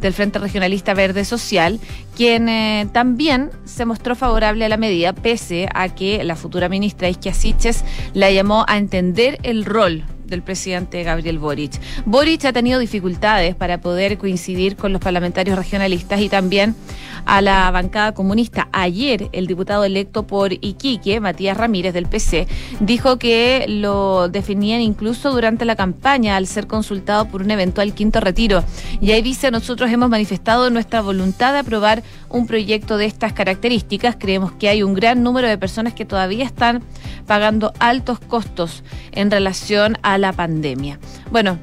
del 0.00 0.14
Frente 0.14 0.38
Regionalista 0.38 0.94
Verde 0.94 1.26
Social, 1.26 1.80
quien 2.16 2.48
eh, 2.48 2.88
también 2.92 3.50
se 3.66 3.84
mostró 3.84 4.16
favorable 4.16 4.64
a 4.64 4.70
la 4.70 4.78
medida, 4.78 5.12
pese 5.12 5.68
a 5.74 5.90
que 5.90 6.24
la 6.24 6.34
futura 6.34 6.70
ministra 6.70 7.10
Isquia 7.10 7.34
Siches 7.34 7.84
la 8.14 8.30
llamó 8.30 8.64
a 8.68 8.78
entender 8.78 9.38
el 9.42 9.66
rol 9.66 10.04
del 10.32 10.42
presidente 10.42 11.02
Gabriel 11.04 11.38
Boric. 11.38 11.80
Boric 12.04 12.44
ha 12.46 12.52
tenido 12.52 12.80
dificultades 12.80 13.54
para 13.54 13.80
poder 13.80 14.18
coincidir 14.18 14.76
con 14.76 14.92
los 14.92 15.00
parlamentarios 15.00 15.56
regionalistas 15.56 16.20
y 16.20 16.28
también 16.28 16.74
a 17.24 17.40
la 17.40 17.70
bancada 17.70 18.12
comunista. 18.12 18.68
Ayer, 18.72 19.28
el 19.32 19.46
diputado 19.46 19.84
electo 19.84 20.26
por 20.26 20.52
Iquique, 20.52 21.20
Matías 21.20 21.56
Ramírez 21.56 21.94
del 21.94 22.06
PC, 22.06 22.48
dijo 22.80 23.18
que 23.18 23.66
lo 23.68 24.28
definían 24.28 24.80
incluso 24.80 25.30
durante 25.32 25.64
la 25.64 25.76
campaña 25.76 26.36
al 26.36 26.46
ser 26.46 26.66
consultado 26.66 27.26
por 27.26 27.42
un 27.42 27.50
eventual 27.50 27.94
quinto 27.94 28.20
retiro. 28.20 28.64
Y 29.00 29.12
ahí 29.12 29.22
dice, 29.22 29.50
nosotros 29.50 29.90
hemos 29.90 30.08
manifestado 30.08 30.70
nuestra 30.70 31.00
voluntad 31.00 31.52
de 31.52 31.60
aprobar 31.60 32.02
un 32.28 32.46
proyecto 32.46 32.96
de 32.96 33.06
estas 33.06 33.32
características. 33.32 34.16
Creemos 34.18 34.52
que 34.52 34.68
hay 34.68 34.82
un 34.82 34.94
gran 34.94 35.22
número 35.22 35.48
de 35.48 35.58
personas 35.58 35.92
que 35.92 36.04
todavía 36.04 36.44
están 36.44 36.82
pagando 37.26 37.72
altos 37.78 38.18
costos 38.18 38.82
en 39.12 39.30
relación 39.30 39.98
a 40.02 40.18
la 40.22 40.32
pandemia. 40.32 40.98
Bueno, 41.30 41.58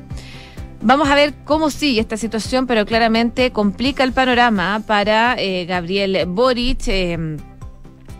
Vamos 0.82 1.10
a 1.10 1.16
ver 1.16 1.34
cómo 1.44 1.72
sigue 1.72 2.00
esta 2.00 2.16
situación, 2.16 2.66
pero 2.66 2.86
claramente 2.86 3.51
complica 3.51 4.06
el 4.06 4.13
panorama 4.13 4.82
para 4.88 5.36
eh, 5.38 5.66
Gabriel 5.66 6.25
Boric. 6.25 6.88
Eh, 6.88 7.38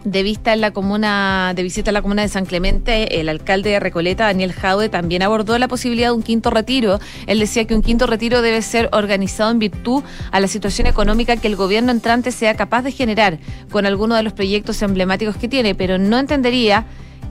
de 0.03 0.24
vista 0.24 0.53
en 0.53 0.62
la 0.62 0.72
comuna, 0.72 1.53
de 1.55 1.63
visita 1.63 1.91
a 1.91 1.93
la 1.93 2.01
comuna 2.01 2.22
de 2.22 2.29
San 2.29 2.46
Clemente, 2.46 3.19
el 3.19 3.29
alcalde 3.29 3.72
de 3.72 3.79
Recoleta, 3.79 4.25
Daniel 4.25 4.53
Jaude, 4.53 4.89
también 4.89 5.22
abordó 5.24 5.58
la 5.58 5.67
posibilidad 5.67 6.10
de 6.10 6.13
un 6.13 6.24
quinto 6.24 6.50
retiro. 6.50 7.00
Él 7.27 7.39
decía 7.39 7.65
que 7.65 7.75
un 7.75 7.81
quinto 7.81 8.08
retiro 8.08 8.41
debe 8.41 8.62
ser 8.62 8.89
organizado 8.93 9.51
en 9.51 9.60
virtud 9.60 10.03
a 10.31 10.39
la 10.39 10.48
situación 10.48 10.88
económica 10.88 11.38
que 11.38 11.48
el 11.48 11.55
gobierno 11.55 11.91
entrante 11.91 12.31
sea 12.31 12.55
capaz 12.55 12.81
de 12.84 12.91
generar 12.91 13.39
con 13.72 13.86
alguno 13.86 14.15
de 14.15 14.24
los 14.24 14.34
proyectos 14.34 14.81
emblemáticos 14.81 15.36
que 15.36 15.48
tiene, 15.48 15.75
pero 15.75 15.98
no 15.98 16.17
entendería 16.17 16.86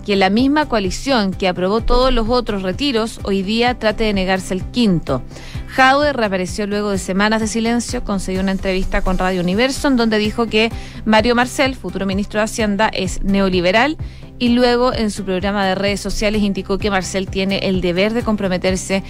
que 0.09 0.17
la 0.17 0.31
misma 0.31 0.65
coalición 0.71 1.35
que 1.35 1.49
aprobó 1.49 1.83
todos 1.83 2.15
los 2.15 2.31
otros 2.31 2.63
retiros 2.63 3.21
hoy 3.25 3.43
día 3.43 3.79
trate 3.79 4.05
de 4.05 4.15
negarse 4.15 4.55
el 4.55 4.65
quinto. 4.65 5.21
Jaude 5.67 6.15
reapareció 6.15 6.67
luego 6.67 6.89
de 6.93 6.97
semanas 6.97 7.43
de 7.43 7.47
silencio, 7.47 8.03
concedió 8.05 8.41
una 8.41 8.53
entrevista 8.53 9.03
con 9.03 9.19
Radio 9.19 9.43
Universo 9.43 9.87
en 9.87 9.99
donde 9.99 10.17
dijo 10.17 10.47
que 10.47 10.73
Mario 11.05 11.35
Marcel, 11.35 11.75
futuro 11.75 12.07
ministro 12.07 12.41
de 12.41 12.45
Hacienda, 12.45 12.89
es 12.89 13.23
neoliberal 13.23 13.99
y 14.39 14.51
luego 14.51 14.95
en 14.95 15.11
su 15.11 15.25
programa 15.25 15.67
de 15.67 15.75
redes 15.75 16.01
sociales 16.01 16.43
indicó 16.43 16.79
que 16.79 16.91
Marcel 16.91 17.29
tiene 17.29 17.59
el 17.59 17.81
deber 17.81 18.15
de 18.15 18.23
comprometerse 18.23 19.03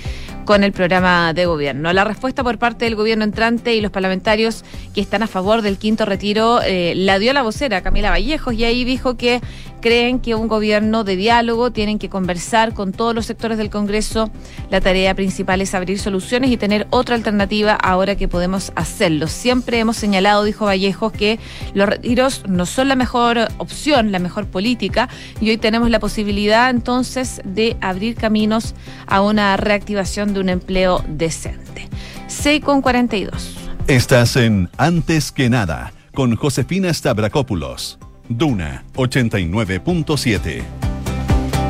con 0.45 0.65
el 0.65 0.73
programa 0.73 1.35
de 1.35 1.45
gobierno. 1.47 1.93
La 1.93 2.05
respuesta 2.05 2.43
por 2.43 2.59
parte 2.59 2.87
del 2.87 2.97
gobierno 2.97 3.25
entrante 3.25 3.75
y 3.75 3.81
los 3.81 3.91
parlamentarios 3.91 4.65
que 4.95 5.01
están 5.01 5.23
a 5.23 5.27
favor 5.27 5.61
del 5.63 5.77
quinto 5.77 6.07
retiro 6.07 6.61
eh, 6.63 6.95
la 6.97 7.19
dio 7.19 7.33
la 7.35 7.43
vocera 7.43 7.83
Camila 7.83 8.11
Vallejos 8.11 8.55
y 8.55 8.65
ahí 8.65 8.85
dijo 8.85 9.17
que 9.17 9.41
creen 9.81 10.21
que 10.21 10.35
un 10.35 10.49
gobierno 10.49 11.05
de 11.05 11.17
diálogo 11.17 11.71
tienen 11.71 11.99
que 11.99 12.09
conversar 12.09 12.75
con 12.75 12.93
todos 12.93 13.15
los 13.15 13.27
sectores 13.27 13.59
del 13.59 13.71
Congreso. 13.71 14.31
La 14.71 14.81
tarea 14.81 15.15
principal 15.15 15.61
es 15.61 15.75
abrir 15.75 15.99
soluciones 15.99 16.51
y 16.51 16.57
tener 16.57 16.87
otra 16.91 17.15
alternativa 17.15 17.75
ahora 17.75 18.17
que 18.17 18.29
podemos 18.29 18.73
hacerlo. 18.77 19.27
Siempre 19.27 19.79
hemos 19.79 19.97
señalado, 19.97 20.45
dijo 20.45 20.67
Vallejos, 20.67 21.13
que 21.13 21.39
los 21.75 21.89
retiros 21.89 22.45
no 22.49 22.67
son 22.67 22.89
la 22.89 22.97
mejor 22.97 23.49
opción, 23.59 24.13
la 24.13 24.19
mejor 24.19 24.47
política 24.47 25.09
y 25.41 25.51
hoy 25.51 25.59
tenemos 25.59 25.91
la 25.91 26.01
posibilidad 26.01 26.71
entonces 26.71 27.41
de 27.45 27.77
abrir 27.81 28.17
caminos 28.17 28.75
a 29.07 29.21
una 29.21 29.57
reactivación 29.57 30.35
de 30.35 30.41
un 30.41 30.49
empleo 30.49 31.05
decente. 31.09 31.89
6 32.27 32.63
con 32.63 32.83
42. 32.83 33.57
Estás 33.87 34.37
en 34.37 34.69
Antes 34.77 35.33
que 35.33 35.49
nada 35.49 35.93
con 36.15 36.37
Josefina 36.37 36.93
Stavrakopoulos. 36.93 37.99
Duna 38.29 38.85
89.7. 38.95 40.63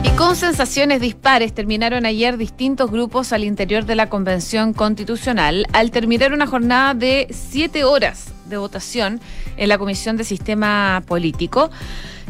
Y 0.02 0.08
con 0.16 0.36
sensaciones 0.36 1.00
dispares 1.00 1.52
terminaron 1.52 2.06
ayer 2.06 2.36
distintos 2.36 2.90
grupos 2.90 3.32
al 3.32 3.44
interior 3.44 3.84
de 3.84 3.94
la 3.94 4.08
Convención 4.08 4.72
Constitucional 4.72 5.66
al 5.72 5.90
terminar 5.90 6.32
una 6.32 6.46
jornada 6.46 6.94
de 6.94 7.28
siete 7.30 7.84
horas 7.84 8.32
de 8.46 8.56
votación 8.56 9.20
en 9.56 9.68
la 9.68 9.78
Comisión 9.78 10.16
de 10.16 10.24
Sistema 10.24 11.02
Político 11.06 11.70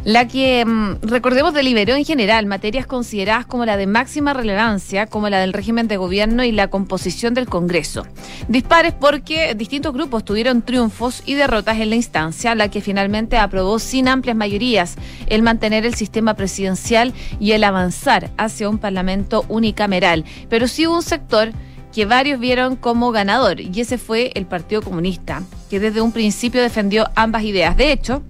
la 0.05 0.29
que, 0.29 0.65
mm, 0.65 1.03
recordemos, 1.03 1.55
deliberó 1.55 1.95
en 1.95 2.05
general 2.05 2.47
materias 2.47 2.87
consideradas 2.87 3.47
como 3.47 3.65
la 3.67 3.77
de 3.77 3.87
máxima 3.87 4.33
relevancia, 4.33 5.07
como 5.07 5.29
la 5.29 5.41
del 5.41 5.53
régimen 5.53 5.89
de 5.89 5.97
gobierno 5.97 6.45
y 6.45 6.53
la 6.53 6.69
composición 6.69 7.35
del 7.35 7.49
Congreso. 7.49 8.07
Dispares 8.49 8.95
porque 8.95 9.55
distintos 9.55 9.93
grupos 9.93 10.25
tuvieron 10.25 10.63
triunfos 10.63 11.23
y 11.27 11.35
derrotas 11.35 11.79
en 11.79 11.91
la 11.91 11.97
instancia, 11.97 12.55
la 12.55 12.71
que 12.71 12.81
finalmente 12.81 13.37
aprobó 13.39 13.79
sin 13.79 14.09
amplias 14.09 14.37
mayorías 14.37 14.97
el 15.27 15.43
mantener 15.43 15.85
el 15.85 15.95
sistema 15.95 16.35
presidencial 16.35 17.13
y 17.41 17.53
el 17.53 17.65
avanzar 17.65 18.31
hacia 18.37 18.69
un 18.69 18.79
parlamento 18.79 19.45
unicameral. 19.49 20.25
Pero 20.49 20.69
sí 20.69 20.87
hubo 20.87 20.97
un 20.97 21.03
sector 21.03 21.53
que 21.93 22.05
varios 22.05 22.39
vieron 22.39 22.77
como 22.77 23.13
ganador, 23.13 23.61
y 23.61 23.81
ese 23.81 23.99
fue 23.99 24.31
el 24.35 24.47
Partido 24.47 24.83
Comunista, 24.83 25.43
que 25.71 25.81
desde 25.81 26.01
un 26.01 26.13
principio 26.13 26.63
defendió 26.63 27.09
ambas 27.17 27.43
ideas. 27.43 27.77
De 27.77 27.93
hecho, 27.93 28.23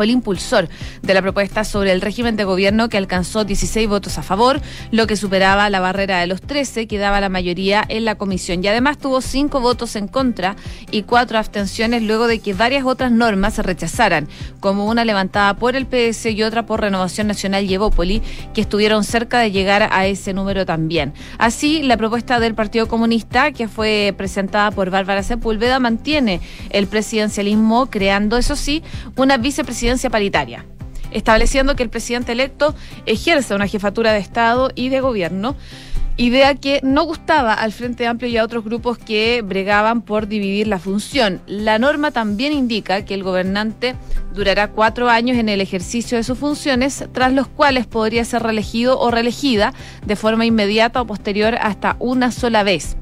fue 0.00 0.06
el 0.06 0.12
impulsor 0.12 0.70
de 1.02 1.12
la 1.12 1.20
propuesta 1.20 1.62
sobre 1.62 1.92
el 1.92 2.00
régimen 2.00 2.34
de 2.34 2.44
gobierno 2.44 2.88
que 2.88 2.96
alcanzó 2.96 3.44
16 3.44 3.86
votos 3.86 4.16
a 4.16 4.22
favor, 4.22 4.58
lo 4.90 5.06
que 5.06 5.14
superaba 5.14 5.68
la 5.68 5.78
barrera 5.78 6.20
de 6.20 6.26
los 6.26 6.40
13 6.40 6.86
que 6.86 6.96
daba 6.96 7.20
la 7.20 7.28
mayoría 7.28 7.84
en 7.86 8.06
la 8.06 8.14
comisión. 8.14 8.64
Y 8.64 8.68
además 8.68 8.96
tuvo 8.96 9.20
cinco 9.20 9.60
votos 9.60 9.96
en 9.96 10.08
contra 10.08 10.56
y 10.90 11.02
cuatro 11.02 11.36
abstenciones 11.36 12.02
luego 12.02 12.28
de 12.28 12.38
que 12.38 12.54
varias 12.54 12.86
otras 12.86 13.12
normas 13.12 13.52
se 13.52 13.62
rechazaran, 13.62 14.26
como 14.58 14.86
una 14.86 15.04
levantada 15.04 15.52
por 15.52 15.76
el 15.76 15.84
PS 15.84 16.30
y 16.30 16.44
otra 16.44 16.64
por 16.64 16.80
Renovación 16.80 17.26
Nacional 17.26 17.66
y 17.66 17.74
Evópoli, 17.74 18.22
que 18.54 18.62
estuvieron 18.62 19.04
cerca 19.04 19.40
de 19.40 19.50
llegar 19.50 19.90
a 19.92 20.06
ese 20.06 20.32
número 20.32 20.64
también. 20.64 21.12
Así, 21.36 21.82
la 21.82 21.98
propuesta 21.98 22.40
del 22.40 22.54
Partido 22.54 22.88
Comunista, 22.88 23.52
que 23.52 23.68
fue 23.68 24.14
presentada 24.16 24.70
por 24.70 24.88
Bárbara 24.88 25.22
Sepúlveda, 25.22 25.78
mantiene 25.78 26.40
el 26.70 26.86
presidencialismo, 26.86 27.90
creando, 27.90 28.38
eso 28.38 28.56
sí, 28.56 28.82
una 29.14 29.36
vicepresidencia 29.36 29.89
paritaria, 30.10 30.64
estableciendo 31.10 31.74
que 31.74 31.82
el 31.82 31.90
presidente 31.90 32.32
electo 32.32 32.74
ejerza 33.06 33.56
una 33.56 33.66
jefatura 33.66 34.12
de 34.12 34.20
Estado 34.20 34.70
y 34.74 34.88
de 34.88 35.00
gobierno 35.00 35.56
idea 36.16 36.54
que 36.54 36.80
no 36.82 37.04
gustaba 37.04 37.54
al 37.54 37.72
Frente 37.72 38.06
Amplio 38.06 38.30
y 38.30 38.36
a 38.36 38.44
otros 38.44 38.62
grupos 38.62 38.98
que 38.98 39.42
bregaban 39.42 40.02
por 40.02 40.28
dividir 40.28 40.66
la 40.66 40.78
función. 40.78 41.40
La 41.46 41.78
norma 41.78 42.10
también 42.10 42.52
indica 42.52 43.06
que 43.06 43.14
el 43.14 43.22
gobernante 43.22 43.94
durará 44.34 44.68
cuatro 44.68 45.08
años 45.08 45.38
en 45.38 45.48
el 45.48 45.62
ejercicio 45.62 46.18
de 46.18 46.24
sus 46.24 46.38
funciones, 46.38 47.06
tras 47.12 47.32
los 47.32 47.48
cuales 47.48 47.86
podría 47.86 48.24
ser 48.26 48.42
reelegido 48.42 48.98
o 48.98 49.10
reelegida 49.10 49.72
de 50.04 50.16
forma 50.16 50.44
inmediata 50.44 51.00
o 51.00 51.06
posterior 51.06 51.54
hasta 51.58 51.96
una 52.00 52.32
sola 52.32 52.64
vez. 52.64 52.98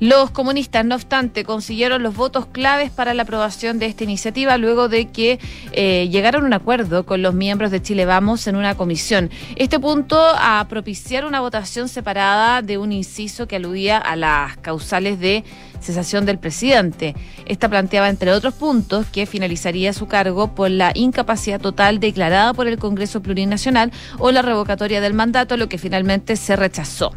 Los 0.00 0.30
comunistas, 0.30 0.82
no 0.86 0.94
obstante, 0.94 1.44
consiguieron 1.44 2.02
los 2.02 2.16
votos 2.16 2.46
claves 2.46 2.90
para 2.90 3.12
la 3.12 3.24
aprobación 3.24 3.78
de 3.78 3.84
esta 3.84 4.02
iniciativa 4.02 4.56
luego 4.56 4.88
de 4.88 5.08
que 5.08 5.38
eh, 5.72 6.08
llegaron 6.10 6.44
a 6.44 6.46
un 6.46 6.54
acuerdo 6.54 7.04
con 7.04 7.20
los 7.20 7.34
miembros 7.34 7.70
de 7.70 7.82
Chile 7.82 8.06
Vamos 8.06 8.46
en 8.46 8.56
una 8.56 8.76
comisión. 8.76 9.28
Este 9.56 9.78
punto 9.78 10.18
a 10.18 10.66
propiciar 10.70 11.26
una 11.26 11.40
votación 11.40 11.86
separada 11.90 12.62
de 12.62 12.78
un 12.78 12.92
inciso 12.92 13.46
que 13.46 13.56
aludía 13.56 13.98
a 13.98 14.16
las 14.16 14.56
causales 14.56 15.20
de 15.20 15.44
cesación 15.80 16.24
del 16.24 16.38
presidente. 16.38 17.14
Esta 17.44 17.68
planteaba, 17.68 18.08
entre 18.08 18.32
otros 18.32 18.54
puntos, 18.54 19.04
que 19.04 19.26
finalizaría 19.26 19.92
su 19.92 20.06
cargo 20.06 20.54
por 20.54 20.70
la 20.70 20.92
incapacidad 20.94 21.60
total 21.60 22.00
declarada 22.00 22.54
por 22.54 22.68
el 22.68 22.78
Congreso 22.78 23.20
Plurinacional 23.20 23.92
o 24.18 24.30
la 24.30 24.40
revocatoria 24.40 25.02
del 25.02 25.12
mandato, 25.12 25.58
lo 25.58 25.68
que 25.68 25.76
finalmente 25.76 26.36
se 26.36 26.56
rechazó. 26.56 27.12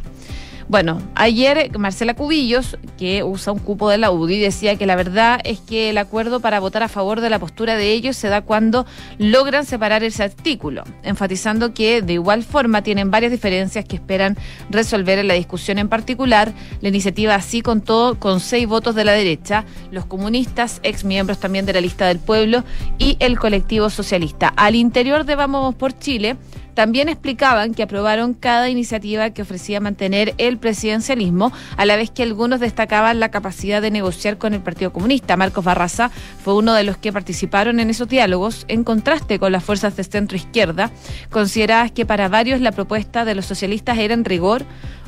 Bueno, 0.69 1.01
ayer 1.15 1.77
Marcela 1.77 2.13
Cubillos, 2.13 2.77
que 2.97 3.23
usa 3.23 3.51
un 3.51 3.59
cupo 3.59 3.89
de 3.89 3.97
la 3.97 4.11
UDI, 4.11 4.39
decía 4.39 4.77
que 4.77 4.85
la 4.85 4.95
verdad 4.95 5.41
es 5.43 5.59
que 5.59 5.89
el 5.89 5.97
acuerdo 5.97 6.39
para 6.39 6.59
votar 6.59 6.83
a 6.83 6.87
favor 6.87 7.21
de 7.21 7.29
la 7.29 7.37
postura 7.37 7.75
de 7.75 7.91
ellos 7.91 8.15
se 8.15 8.29
da 8.29 8.41
cuando 8.41 8.85
logran 9.17 9.65
separar 9.65 10.03
ese 10.03 10.23
artículo, 10.23 10.83
enfatizando 11.03 11.73
que 11.73 12.01
de 12.01 12.13
igual 12.13 12.43
forma 12.43 12.81
tienen 12.81 13.11
varias 13.11 13.31
diferencias 13.31 13.85
que 13.85 13.97
esperan 13.97 14.37
resolver 14.69 15.19
en 15.19 15.27
la 15.27 15.33
discusión 15.33 15.77
en 15.79 15.89
particular. 15.89 16.53
La 16.81 16.89
iniciativa 16.89 17.35
así 17.35 17.61
contó 17.61 18.17
con 18.19 18.39
seis 18.39 18.67
votos 18.67 18.95
de 18.95 19.03
la 19.03 19.11
derecha, 19.11 19.65
los 19.91 20.05
comunistas, 20.05 20.79
ex 20.83 21.03
miembros 21.03 21.39
también 21.39 21.65
de 21.65 21.73
la 21.73 21.81
lista 21.81 22.07
del 22.07 22.19
pueblo 22.19 22.63
y 22.97 23.17
el 23.19 23.37
colectivo 23.37 23.89
socialista. 23.89 24.53
Al 24.55 24.75
interior 24.75 25.25
de 25.25 25.35
Vamos 25.35 25.75
por 25.75 25.97
Chile, 25.99 26.37
también 26.73 27.09
explicaban 27.09 27.73
que 27.73 27.83
aprobaron 27.83 28.33
cada 28.33 28.69
iniciativa 28.69 29.29
que 29.31 29.41
ofrecía 29.41 29.79
mantener 29.79 30.33
el 30.37 30.57
presidencialismo, 30.57 31.51
a 31.77 31.85
la 31.85 31.95
vez 31.95 32.11
que 32.11 32.23
algunos 32.23 32.59
destacaban 32.59 33.19
la 33.19 33.31
capacidad 33.31 33.81
de 33.81 33.91
negociar 33.91 34.37
con 34.37 34.53
el 34.53 34.61
Partido 34.61 34.93
Comunista. 34.93 35.37
Marcos 35.37 35.63
Barraza 35.63 36.09
fue 36.43 36.55
uno 36.55 36.73
de 36.73 36.83
los 36.83 36.97
que 36.97 37.13
participaron 37.13 37.79
en 37.79 37.89
esos 37.89 38.07
diálogos, 38.07 38.65
en 38.67 38.83
contraste 38.83 39.39
con 39.39 39.51
las 39.51 39.63
fuerzas 39.63 39.95
de 39.95 40.03
centro 40.03 40.37
izquierda, 40.37 40.91
consideradas 41.29 41.91
que 41.91 42.05
para 42.05 42.27
varios 42.27 42.61
la 42.61 42.71
propuesta 42.71 43.25
de 43.25 43.35
los 43.35 43.45
socialistas 43.45 43.97
era 43.97 44.13
en 44.13 44.25
rigor 44.25 44.65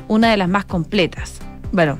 una 0.08 0.30
de 0.30 0.36
las 0.36 0.48
más 0.48 0.64
completas. 0.64 1.40
Bueno, 1.72 1.98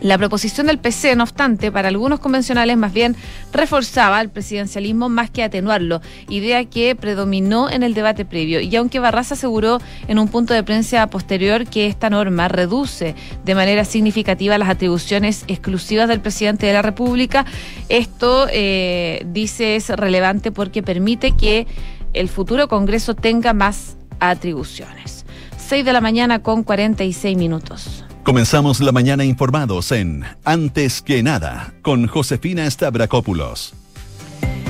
la 0.00 0.16
proposición 0.18 0.66
del 0.66 0.78
PC, 0.78 1.14
no 1.16 1.24
obstante, 1.24 1.70
para 1.70 1.88
algunos 1.88 2.20
convencionales 2.20 2.76
más 2.76 2.92
bien 2.92 3.16
reforzaba 3.52 4.20
el 4.20 4.30
presidencialismo 4.30 5.08
más 5.08 5.30
que 5.30 5.42
atenuarlo, 5.42 6.00
idea 6.28 6.64
que 6.64 6.94
predominó 6.94 7.68
en 7.68 7.82
el 7.82 7.94
debate 7.94 8.24
previo. 8.24 8.60
Y 8.60 8.74
aunque 8.76 8.98
Barras 8.98 9.32
aseguró 9.32 9.80
en 10.08 10.18
un 10.18 10.28
punto 10.28 10.54
de 10.54 10.62
prensa 10.62 11.06
posterior 11.08 11.66
que 11.66 11.86
esta 11.86 12.10
norma 12.10 12.48
reduce 12.48 13.14
de 13.44 13.54
manera 13.54 13.84
significativa 13.84 14.58
las 14.58 14.68
atribuciones 14.68 15.44
exclusivas 15.48 16.08
del 16.08 16.20
presidente 16.20 16.66
de 16.66 16.72
la 16.72 16.82
República, 16.82 17.44
esto 17.88 18.46
eh, 18.50 19.24
dice 19.26 19.76
es 19.76 19.90
relevante 19.90 20.50
porque 20.50 20.82
permite 20.82 21.32
que 21.32 21.66
el 22.12 22.28
futuro 22.28 22.68
Congreso 22.68 23.14
tenga 23.14 23.52
más 23.52 23.96
atribuciones. 24.18 25.24
6 25.58 25.84
de 25.84 25.92
la 25.92 26.00
mañana 26.00 26.40
con 26.40 26.64
46 26.64 27.36
minutos. 27.36 28.04
Comenzamos 28.24 28.80
la 28.80 28.92
mañana 28.92 29.24
informados 29.24 29.92
en 29.92 30.24
Antes 30.44 31.00
que 31.00 31.22
nada 31.22 31.72
con 31.80 32.06
Josefina 32.06 32.70
Stavrakopoulos. 32.70 33.72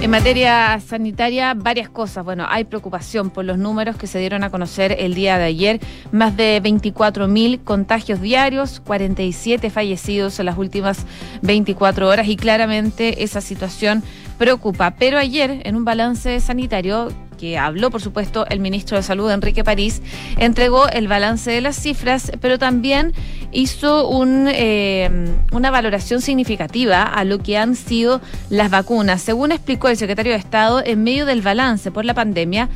En 0.00 0.10
materia 0.10 0.80
sanitaria, 0.80 1.52
varias 1.54 1.90
cosas. 1.90 2.24
Bueno, 2.24 2.46
hay 2.48 2.64
preocupación 2.64 3.28
por 3.28 3.44
los 3.44 3.58
números 3.58 3.96
que 3.96 4.06
se 4.06 4.18
dieron 4.18 4.44
a 4.44 4.50
conocer 4.50 4.96
el 4.98 5.14
día 5.14 5.36
de 5.36 5.44
ayer. 5.44 5.80
Más 6.10 6.36
de 6.38 6.60
24 6.60 7.28
mil 7.28 7.60
contagios 7.60 8.20
diarios, 8.22 8.80
47 8.80 9.68
fallecidos 9.68 10.38
en 10.38 10.46
las 10.46 10.56
últimas 10.56 11.04
24 11.42 12.08
horas 12.08 12.28
y 12.28 12.36
claramente 12.36 13.24
esa 13.24 13.42
situación 13.42 14.02
preocupa. 14.38 14.92
Pero 14.92 15.18
ayer, 15.18 15.60
en 15.64 15.76
un 15.76 15.84
balance 15.84 16.40
sanitario 16.40 17.12
que 17.40 17.56
habló, 17.56 17.90
por 17.90 18.02
supuesto, 18.02 18.46
el 18.50 18.60
ministro 18.60 18.98
de 18.98 19.02
Salud, 19.02 19.30
Enrique 19.30 19.64
París, 19.64 20.02
entregó 20.36 20.88
el 20.88 21.08
balance 21.08 21.50
de 21.50 21.62
las 21.62 21.76
cifras, 21.76 22.30
pero 22.40 22.58
también 22.58 23.14
hizo 23.50 24.08
eh, 24.48 25.10
una 25.50 25.70
valoración 25.70 26.20
significativa 26.20 27.02
a 27.02 27.24
lo 27.24 27.38
que 27.38 27.56
han 27.56 27.76
sido 27.76 28.20
las 28.50 28.70
vacunas. 28.70 29.22
Según 29.22 29.52
explicó 29.52 29.88
el 29.88 29.96
secretario 29.96 30.32
de 30.32 30.38
Estado, 30.38 30.82
en 30.84 31.02
medio 31.02 31.24
del 31.24 31.40
balance 31.40 31.90
por 31.90 32.04
la 32.04 32.12
pandemia, 32.12 32.68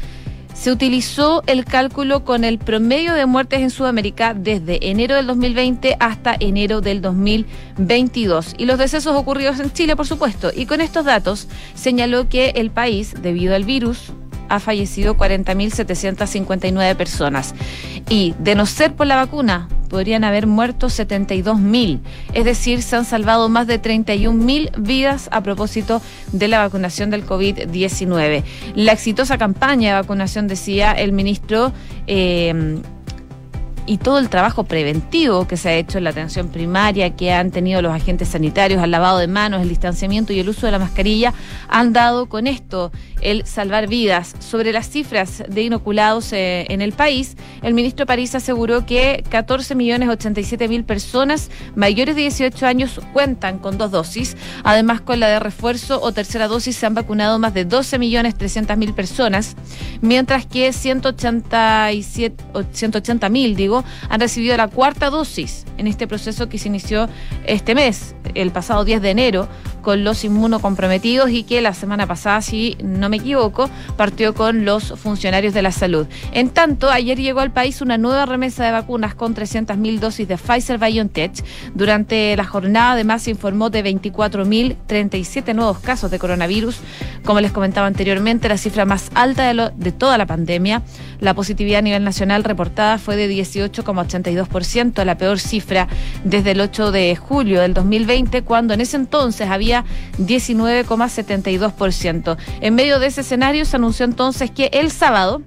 se 0.54 0.70
utilizó 0.70 1.42
el 1.46 1.64
cálculo 1.64 2.24
con 2.24 2.44
el 2.44 2.58
promedio 2.58 3.12
de 3.12 3.26
muertes 3.26 3.60
en 3.60 3.70
Sudamérica 3.70 4.34
desde 4.34 4.88
enero 4.88 5.16
del 5.16 5.26
2020 5.26 5.96
hasta 5.98 6.36
enero 6.38 6.80
del 6.80 7.02
2022 7.02 8.54
y 8.56 8.64
los 8.64 8.78
decesos 8.78 9.16
ocurridos 9.16 9.58
en 9.60 9.72
Chile, 9.72 9.96
por 9.96 10.06
supuesto. 10.06 10.50
Y 10.54 10.66
con 10.66 10.80
estos 10.80 11.04
datos 11.04 11.48
señaló 11.74 12.28
que 12.28 12.50
el 12.50 12.70
país, 12.70 13.14
debido 13.20 13.54
al 13.54 13.64
virus, 13.64 14.12
ha 14.48 14.60
fallecido 14.60 15.16
40.759 15.16 16.96
personas. 16.96 17.54
Y 18.08 18.34
de 18.38 18.54
no 18.54 18.66
ser 18.66 18.94
por 18.94 19.06
la 19.06 19.16
vacuna, 19.16 19.68
podrían 19.88 20.24
haber 20.24 20.46
muerto 20.46 20.88
72.000. 20.88 22.00
Es 22.32 22.44
decir, 22.44 22.82
se 22.82 22.96
han 22.96 23.04
salvado 23.04 23.48
más 23.48 23.66
de 23.66 23.80
31.000 23.80 24.72
vidas 24.78 25.28
a 25.32 25.42
propósito 25.42 26.02
de 26.32 26.48
la 26.48 26.58
vacunación 26.58 27.10
del 27.10 27.24
COVID-19. 27.24 28.42
La 28.74 28.92
exitosa 28.92 29.38
campaña 29.38 29.94
de 29.94 30.00
vacunación, 30.02 30.48
decía 30.48 30.92
el 30.92 31.12
ministro, 31.12 31.72
eh, 32.06 32.82
y 33.86 33.98
todo 33.98 34.18
el 34.18 34.28
trabajo 34.28 34.64
preventivo 34.64 35.46
que 35.46 35.56
se 35.56 35.68
ha 35.68 35.74
hecho 35.74 35.98
en 35.98 36.04
la 36.04 36.10
atención 36.10 36.48
primaria, 36.48 37.10
que 37.16 37.32
han 37.32 37.50
tenido 37.50 37.82
los 37.82 37.92
agentes 37.92 38.28
sanitarios, 38.28 38.82
al 38.82 38.90
lavado 38.90 39.18
de 39.18 39.26
manos, 39.26 39.60
el 39.62 39.68
distanciamiento 39.68 40.32
y 40.32 40.40
el 40.40 40.48
uso 40.48 40.66
de 40.66 40.72
la 40.72 40.78
mascarilla, 40.78 41.34
han 41.68 41.92
dado 41.92 42.26
con 42.26 42.46
esto 42.46 42.92
el 43.20 43.46
salvar 43.46 43.88
vidas. 43.88 44.34
Sobre 44.38 44.72
las 44.72 44.88
cifras 44.88 45.42
de 45.48 45.62
inoculados 45.62 46.32
eh, 46.32 46.66
en 46.68 46.80
el 46.80 46.92
país, 46.92 47.36
el 47.62 47.74
ministro 47.74 48.06
París 48.06 48.34
aseguró 48.34 48.86
que 48.86 49.24
14 49.28 49.74
millones 49.74 50.08
87 50.08 50.68
mil 50.68 50.84
personas 50.84 51.50
mayores 51.74 52.14
de 52.14 52.22
18 52.22 52.66
años 52.66 53.00
cuentan 53.12 53.58
con 53.58 53.76
dos 53.78 53.90
dosis. 53.90 54.36
Además, 54.62 55.00
con 55.00 55.20
la 55.20 55.28
de 55.28 55.40
refuerzo 55.40 56.00
o 56.02 56.12
tercera 56.12 56.48
dosis 56.48 56.76
se 56.76 56.86
han 56.86 56.94
vacunado 56.94 57.38
más 57.38 57.54
de 57.54 57.64
12 57.64 57.98
millones 57.98 58.34
300 58.36 58.76
mil 58.76 58.94
personas, 58.94 59.56
mientras 60.00 60.46
que 60.46 60.72
180 60.72 61.90
mil, 63.30 63.56
digo, 63.56 63.73
han 64.08 64.20
recibido 64.20 64.56
la 64.56 64.68
cuarta 64.68 65.10
dosis 65.10 65.64
en 65.78 65.86
este 65.86 66.06
proceso 66.06 66.48
que 66.48 66.58
se 66.58 66.68
inició 66.68 67.08
este 67.46 67.74
mes, 67.74 68.14
el 68.34 68.50
pasado 68.52 68.84
10 68.84 69.00
de 69.02 69.10
enero, 69.10 69.48
con 69.84 70.02
los 70.02 70.24
inmunocomprometidos 70.24 71.30
y 71.30 71.44
que 71.44 71.60
la 71.60 71.74
semana 71.74 72.06
pasada, 72.06 72.40
si 72.40 72.76
no 72.82 73.08
me 73.08 73.18
equivoco, 73.18 73.70
partió 73.96 74.34
con 74.34 74.64
los 74.64 74.98
funcionarios 74.98 75.54
de 75.54 75.62
la 75.62 75.70
salud. 75.70 76.06
En 76.32 76.48
tanto, 76.48 76.90
ayer 76.90 77.20
llegó 77.20 77.40
al 77.40 77.52
país 77.52 77.82
una 77.82 77.98
nueva 77.98 78.26
remesa 78.26 78.64
de 78.64 78.72
vacunas 78.72 79.14
con 79.14 79.34
300.000 79.36 80.00
dosis 80.00 80.26
de 80.26 80.38
Pfizer 80.38 80.78
BioNTech. 80.78 81.44
Durante 81.74 82.36
la 82.36 82.44
jornada, 82.44 82.92
además, 82.92 83.22
se 83.22 83.30
informó 83.30 83.70
de 83.70 83.84
24.037 83.84 85.54
nuevos 85.54 85.78
casos 85.78 86.10
de 86.10 86.18
coronavirus. 86.18 86.78
Como 87.24 87.40
les 87.40 87.52
comentaba 87.52 87.86
anteriormente, 87.86 88.48
la 88.48 88.56
cifra 88.56 88.86
más 88.86 89.10
alta 89.14 89.52
de, 89.52 89.70
de 89.76 89.92
toda 89.92 90.16
la 90.16 90.26
pandemia. 90.26 90.82
La 91.20 91.34
positividad 91.34 91.80
a 91.80 91.82
nivel 91.82 92.04
nacional 92.04 92.42
reportada 92.42 92.98
fue 92.98 93.16
de 93.16 93.30
18,82%, 93.30 95.04
la 95.04 95.18
peor 95.18 95.38
cifra 95.38 95.88
desde 96.24 96.52
el 96.52 96.60
8 96.60 96.90
de 96.90 97.16
julio 97.16 97.60
del 97.60 97.74
2020, 97.74 98.42
cuando 98.42 98.72
en 98.74 98.80
ese 98.80 98.96
entonces 98.96 99.48
había 99.50 99.73
19,72%. 100.18 102.36
En 102.60 102.74
medio 102.74 102.98
de 102.98 103.06
ese 103.06 103.22
escenario 103.22 103.64
se 103.64 103.76
anunció 103.76 104.04
entonces 104.04 104.50
que 104.50 104.68
el 104.72 104.90
sábado, 104.90 105.40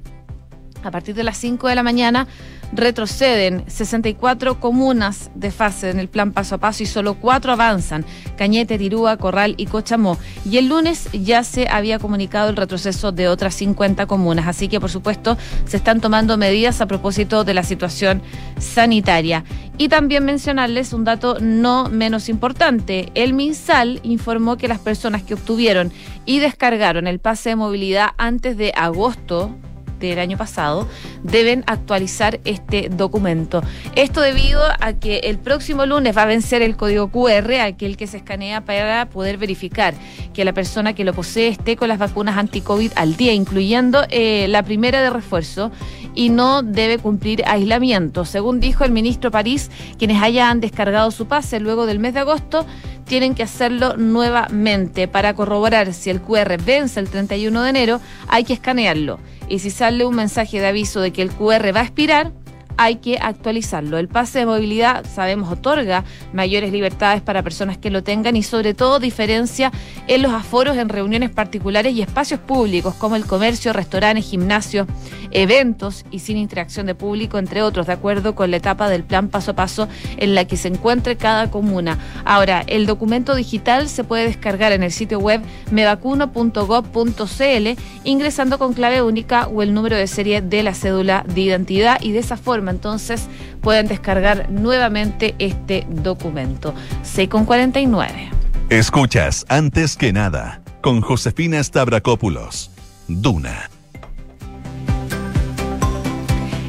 a 0.83 0.91
partir 0.91 1.15
de 1.15 1.23
las 1.23 1.37
5 1.37 1.67
de 1.67 1.75
la 1.75 1.83
mañana, 1.83 2.27
retroceden 2.73 3.63
64 3.67 4.59
comunas 4.59 5.31
de 5.35 5.51
fase 5.51 5.89
en 5.89 5.99
el 5.99 6.07
plan 6.07 6.31
paso 6.31 6.55
a 6.55 6.57
paso 6.57 6.83
y 6.83 6.85
solo 6.85 7.15
cuatro 7.15 7.51
avanzan, 7.51 8.05
Cañete, 8.37 8.77
Tirúa, 8.77 9.17
Corral 9.17 9.55
y 9.57 9.65
Cochamó. 9.65 10.17
Y 10.45 10.57
el 10.57 10.69
lunes 10.69 11.09
ya 11.13 11.43
se 11.43 11.67
había 11.67 11.99
comunicado 11.99 12.49
el 12.49 12.55
retroceso 12.55 13.11
de 13.11 13.27
otras 13.27 13.55
50 13.55 14.05
comunas, 14.05 14.47
así 14.47 14.67
que 14.67 14.79
por 14.79 14.89
supuesto 14.89 15.37
se 15.65 15.77
están 15.77 16.01
tomando 16.01 16.37
medidas 16.37 16.81
a 16.81 16.85
propósito 16.85 17.43
de 17.43 17.53
la 17.53 17.63
situación 17.63 18.21
sanitaria. 18.59 19.43
Y 19.77 19.89
también 19.89 20.25
mencionarles 20.25 20.93
un 20.93 21.03
dato 21.03 21.37
no 21.39 21.89
menos 21.89 22.29
importante. 22.29 23.11
El 23.13 23.33
MinSal 23.33 23.99
informó 24.03 24.57
que 24.57 24.67
las 24.67 24.79
personas 24.79 25.23
que 25.23 25.35
obtuvieron 25.35 25.91
y 26.25 26.39
descargaron 26.39 27.07
el 27.07 27.19
pase 27.19 27.49
de 27.49 27.55
movilidad 27.55 28.09
antes 28.17 28.57
de 28.57 28.73
agosto 28.75 29.55
del 30.05 30.19
año 30.19 30.37
pasado, 30.37 30.87
deben 31.23 31.63
actualizar 31.67 32.39
este 32.45 32.89
documento. 32.89 33.61
Esto 33.95 34.21
debido 34.21 34.61
a 34.79 34.93
que 34.93 35.19
el 35.19 35.39
próximo 35.39 35.85
lunes 35.85 36.15
va 36.15 36.23
a 36.23 36.25
vencer 36.25 36.61
el 36.61 36.75
código 36.75 37.09
QR, 37.09 37.61
aquel 37.61 37.97
que 37.97 38.07
se 38.07 38.17
escanea 38.17 38.61
para 38.61 39.09
poder 39.09 39.37
verificar 39.37 39.93
que 40.33 40.45
la 40.45 40.53
persona 40.53 40.93
que 40.93 41.03
lo 41.03 41.13
posee 41.13 41.47
esté 41.47 41.75
con 41.75 41.87
las 41.87 41.97
vacunas 41.97 42.37
anti-COVID 42.37 42.91
al 42.95 43.17
día, 43.17 43.33
incluyendo 43.33 44.05
eh, 44.09 44.47
la 44.49 44.63
primera 44.63 45.01
de 45.01 45.09
refuerzo, 45.09 45.71
y 46.17 46.29
no 46.29 46.63
debe 46.63 46.97
cumplir 46.97 47.43
aislamiento. 47.45 48.25
Según 48.25 48.59
dijo 48.59 48.83
el 48.83 48.91
ministro 48.91 49.29
París, 49.29 49.69
quienes 49.99 50.21
hayan 50.21 50.59
descargado 50.59 51.11
su 51.11 51.27
pase 51.27 51.59
luego 51.59 51.85
del 51.85 51.99
mes 51.99 52.15
de 52.15 52.21
agosto 52.21 52.65
tienen 53.05 53.35
que 53.35 53.43
hacerlo 53.43 53.95
nuevamente. 53.97 55.07
Para 55.07 55.35
corroborar 55.35 55.93
si 55.93 56.09
el 56.09 56.19
QR 56.19 56.57
vence 56.57 56.99
el 56.99 57.07
31 57.07 57.61
de 57.61 57.69
enero, 57.69 58.01
hay 58.27 58.43
que 58.43 58.53
escanearlo 58.53 59.19
y 59.47 59.59
si 59.59 59.69
sale 59.69 60.05
un 60.05 60.15
mensaje 60.15 60.59
de 60.59 60.67
aviso 60.67 61.01
de 61.01 61.13
que 61.13 61.21
el 61.21 61.29
QR 61.29 61.73
va 61.73 61.81
a 61.81 61.83
expirar, 61.83 62.31
hay 62.77 62.97
que 62.97 63.17
actualizarlo. 63.17 63.97
El 63.97 64.07
pase 64.07 64.39
de 64.39 64.45
movilidad, 64.45 65.05
sabemos, 65.05 65.51
otorga 65.51 66.03
mayores 66.33 66.71
libertades 66.71 67.21
para 67.21 67.43
personas 67.43 67.77
que 67.77 67.89
lo 67.89 68.03
tengan 68.03 68.35
y 68.35 68.43
sobre 68.43 68.73
todo 68.73 68.99
diferencia 68.99 69.71
en 70.07 70.21
los 70.21 70.31
aforos 70.31 70.77
en 70.77 70.89
reuniones 70.89 71.31
particulares 71.31 71.93
y 71.93 72.01
espacios 72.01 72.39
públicos 72.39 72.93
como 72.95 73.15
el 73.15 73.25
comercio, 73.25 73.73
restaurantes, 73.73 74.25
gimnasios, 74.25 74.87
eventos 75.31 76.05
y 76.11 76.19
sin 76.19 76.37
interacción 76.37 76.85
de 76.85 76.95
público, 76.95 77.37
entre 77.37 77.61
otros, 77.61 77.87
de 77.87 77.93
acuerdo 77.93 78.35
con 78.35 78.51
la 78.51 78.57
etapa 78.57 78.89
del 78.89 79.03
plan 79.03 79.29
paso 79.29 79.51
a 79.51 79.55
paso 79.55 79.87
en 80.17 80.35
la 80.35 80.45
que 80.45 80.57
se 80.57 80.67
encuentre 80.67 81.17
cada 81.17 81.49
comuna. 81.49 81.97
Ahora, 82.25 82.63
el 82.67 82.85
documento 82.85 83.35
digital 83.35 83.89
se 83.89 84.03
puede 84.03 84.25
descargar 84.25 84.71
en 84.71 84.83
el 84.83 84.91
sitio 84.91 85.19
web 85.19 85.41
mevacuno.gov.cl 85.71 87.67
ingresando 88.03 88.59
con 88.59 88.73
clave 88.73 89.01
única 89.01 89.47
o 89.47 89.63
el 89.63 89.73
número 89.73 89.95
de 89.97 90.07
serie 90.07 90.41
de 90.41 90.63
la 90.63 90.73
cédula 90.73 91.25
de 91.27 91.41
identidad 91.41 91.99
y 92.01 92.11
de 92.11 92.19
esa 92.19 92.37
forma 92.37 92.66
entonces 92.71 93.27
pueden 93.61 93.87
descargar 93.87 94.49
nuevamente 94.49 95.35
este 95.39 95.85
documento. 95.89 96.73
C 97.03 97.29
con 97.29 97.45
49. 97.45 98.29
Escuchas 98.69 99.45
antes 99.49 99.95
que 99.95 100.11
nada 100.13 100.61
con 100.81 101.01
Josefina 101.01 101.63
Stavrakopoulos. 101.63 102.71
Duna 103.07 103.69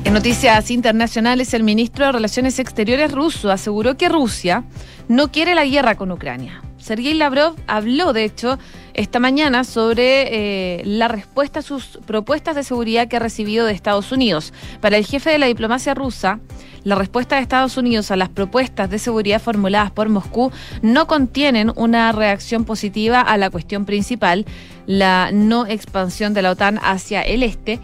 En 0.09 0.15
noticias 0.15 0.71
internacionales, 0.71 1.53
el 1.53 1.65
ministro 1.65 2.07
de 2.07 2.13
Relaciones 2.13 2.59
Exteriores 2.59 3.13
ruso 3.13 3.51
aseguró 3.51 3.99
que 3.99 4.09
Rusia 4.09 4.65
no 5.07 5.31
quiere 5.31 5.55
la 5.55 5.67
guerra 5.67 5.97
con 5.97 6.11
Ucrania. 6.11 6.63
Sergei 6.89 7.13
Lavrov 7.13 7.55
habló, 7.67 8.15
de 8.15 8.25
hecho, 8.25 8.59
esta 8.95 9.21
mañana 9.21 9.65
sobre 9.65 10.79
eh, 10.79 10.83
la 10.87 11.07
respuesta 11.07 11.59
a 11.59 11.63
sus 11.63 11.99
propuestas 12.07 12.57
de 12.57 12.63
seguridad 12.63 13.09
que 13.09 13.17
ha 13.17 13.21
recibido 13.21 13.67
de 13.67 13.73
Estados 13.73 14.11
Unidos. 14.11 14.55
Para 14.81 14.97
el 14.97 15.05
jefe 15.05 15.29
de 15.29 15.37
la 15.37 15.49
diplomacia 15.49 15.93
rusa, 15.93 16.41
la 16.85 16.95
respuesta 16.95 17.37
de 17.37 17.43
Estados 17.43 17.77
Unidos 17.77 18.11
a 18.11 18.17
las 18.17 18.31
propuestas 18.31 18.89
de 18.89 18.99
seguridad 18.99 19.39
formuladas 19.39 19.91
por 19.91 20.09
Moscú 20.09 20.51
no 20.81 21.07
contienen 21.07 21.73
una 21.77 22.11
reacción 22.13 22.65
positiva 22.65 23.21
a 23.21 23.37
la 23.37 23.51
cuestión 23.51 23.85
principal, 23.85 24.47
la 24.87 25.29
no 25.31 25.67
expansión 25.67 26.33
de 26.33 26.41
la 26.41 26.53
OTAN 26.53 26.79
hacia 26.83 27.21
el 27.21 27.43
este 27.43 27.81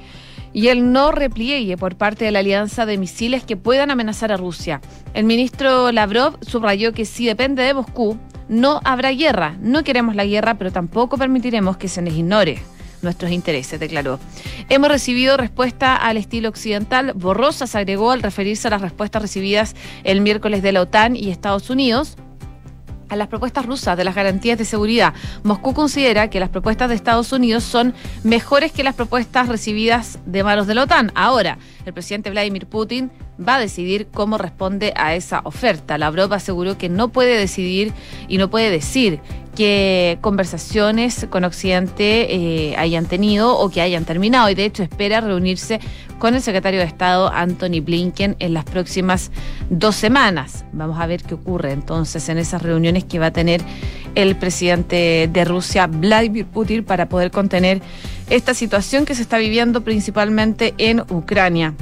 y 0.54 0.68
el 0.68 0.92
no 0.92 1.12
repliegue 1.12 1.76
por 1.76 1.96
parte 1.96 2.24
de 2.24 2.30
la 2.30 2.38
alianza 2.38 2.86
de 2.86 2.96
misiles 2.96 3.44
que 3.44 3.58
puedan 3.58 3.90
amenazar 3.90 4.32
a 4.32 4.38
Rusia. 4.38 4.80
El 5.12 5.24
ministro 5.26 5.92
Lavrov 5.92 6.38
subrayó 6.40 6.94
que 6.94 7.04
si 7.04 7.26
depende 7.26 7.64
de 7.64 7.74
Moscú, 7.74 8.18
no 8.48 8.80
habrá 8.84 9.10
guerra. 9.10 9.56
No 9.60 9.84
queremos 9.84 10.14
la 10.14 10.24
guerra, 10.24 10.54
pero 10.54 10.72
tampoco 10.72 11.16
permitiremos 11.18 11.76
que 11.76 11.88
se 11.88 12.02
nos 12.02 12.14
ignore 12.14 12.58
nuestros 13.02 13.30
intereses, 13.30 13.78
declaró. 13.78 14.18
Hemos 14.68 14.88
recibido 14.88 15.36
respuesta 15.36 15.94
al 15.94 16.16
estilo 16.16 16.48
occidental. 16.48 17.12
Borrosas 17.14 17.74
agregó 17.76 18.10
al 18.10 18.22
referirse 18.22 18.68
a 18.68 18.70
las 18.70 18.80
respuestas 18.80 19.22
recibidas 19.22 19.76
el 20.02 20.20
miércoles 20.20 20.62
de 20.62 20.72
la 20.72 20.80
OTAN 20.80 21.14
y 21.14 21.30
Estados 21.30 21.70
Unidos 21.70 22.16
a 23.08 23.16
las 23.16 23.28
propuestas 23.28 23.66
rusas 23.66 23.96
de 23.96 24.04
las 24.04 24.14
garantías 24.14 24.58
de 24.58 24.64
seguridad. 24.64 25.14
Moscú 25.42 25.74
considera 25.74 26.30
que 26.30 26.40
las 26.40 26.48
propuestas 26.48 26.88
de 26.88 26.94
Estados 26.94 27.32
Unidos 27.32 27.64
son 27.64 27.94
mejores 28.22 28.72
que 28.72 28.84
las 28.84 28.94
propuestas 28.94 29.48
recibidas 29.48 30.18
de 30.26 30.44
manos 30.44 30.66
de 30.66 30.74
la 30.74 30.84
OTAN. 30.84 31.12
Ahora, 31.14 31.58
el 31.84 31.92
presidente 31.92 32.30
Vladimir 32.30 32.66
Putin 32.66 33.10
va 33.40 33.56
a 33.56 33.60
decidir 33.60 34.08
cómo 34.12 34.38
responde 34.38 34.92
a 34.96 35.14
esa 35.14 35.40
oferta. 35.44 35.98
Lavrov 35.98 36.32
aseguró 36.32 36.78
que 36.78 36.88
no 36.88 37.08
puede 37.08 37.36
decidir 37.36 37.92
y 38.28 38.38
no 38.38 38.50
puede 38.50 38.70
decir 38.70 39.20
que 39.54 40.18
conversaciones 40.20 41.26
con 41.30 41.44
Occidente 41.44 42.34
eh, 42.34 42.76
hayan 42.76 43.06
tenido 43.06 43.56
o 43.56 43.70
que 43.70 43.80
hayan 43.80 44.04
terminado 44.04 44.50
y 44.50 44.54
de 44.54 44.64
hecho 44.64 44.82
espera 44.82 45.20
reunirse 45.20 45.80
con 46.18 46.34
el 46.34 46.42
secretario 46.42 46.80
de 46.80 46.86
Estado 46.86 47.30
Anthony 47.32 47.80
Blinken 47.82 48.36
en 48.38 48.54
las 48.54 48.64
próximas 48.64 49.30
dos 49.70 49.96
semanas. 49.96 50.64
Vamos 50.72 50.98
a 51.00 51.06
ver 51.06 51.22
qué 51.22 51.34
ocurre 51.34 51.72
entonces 51.72 52.28
en 52.28 52.38
esas 52.38 52.62
reuniones 52.62 53.04
que 53.04 53.18
va 53.18 53.26
a 53.26 53.32
tener 53.32 53.60
el 54.14 54.36
presidente 54.36 55.28
de 55.32 55.44
Rusia, 55.44 55.86
Vladimir 55.86 56.46
Putin, 56.46 56.84
para 56.84 57.08
poder 57.08 57.30
contener 57.30 57.82
esta 58.30 58.54
situación 58.54 59.04
que 59.04 59.14
se 59.14 59.22
está 59.22 59.38
viviendo 59.38 59.82
principalmente 59.82 60.74
en 60.78 61.00
Ucrania. 61.00 61.74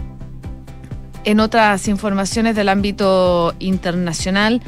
En 1.25 1.39
otras 1.39 1.87
informaciones 1.87 2.57
del 2.57 2.69
ámbito 2.69 3.55
internacional, 3.61 4.61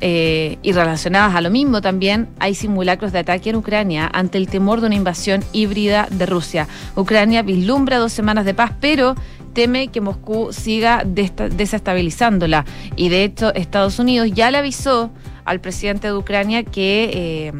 eh, 0.00 0.58
y 0.62 0.72
relacionadas 0.72 1.34
a 1.34 1.40
lo 1.40 1.50
mismo 1.50 1.80
también, 1.80 2.28
hay 2.38 2.54
simulacros 2.54 3.12
de 3.12 3.20
ataque 3.20 3.50
en 3.50 3.56
Ucrania 3.56 4.08
ante 4.12 4.38
el 4.38 4.48
temor 4.48 4.80
de 4.80 4.86
una 4.86 4.94
invasión 4.94 5.44
híbrida 5.52 6.06
de 6.10 6.26
Rusia. 6.26 6.68
Ucrania 6.94 7.42
vislumbra 7.42 7.98
dos 7.98 8.12
semanas 8.12 8.44
de 8.44 8.54
paz, 8.54 8.72
pero 8.80 9.14
teme 9.54 9.88
que 9.88 10.00
Moscú 10.00 10.52
siga 10.52 11.02
desestabilizándola. 11.04 12.64
Y 12.96 13.08
de 13.08 13.24
hecho, 13.24 13.52
Estados 13.54 13.98
Unidos 13.98 14.30
ya 14.32 14.50
le 14.50 14.58
avisó 14.58 15.10
al 15.44 15.60
presidente 15.60 16.08
de 16.08 16.14
Ucrania 16.14 16.62
que 16.62 17.52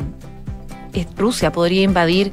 eh, 0.94 1.04
Rusia 1.16 1.50
podría 1.50 1.82
invadir 1.82 2.32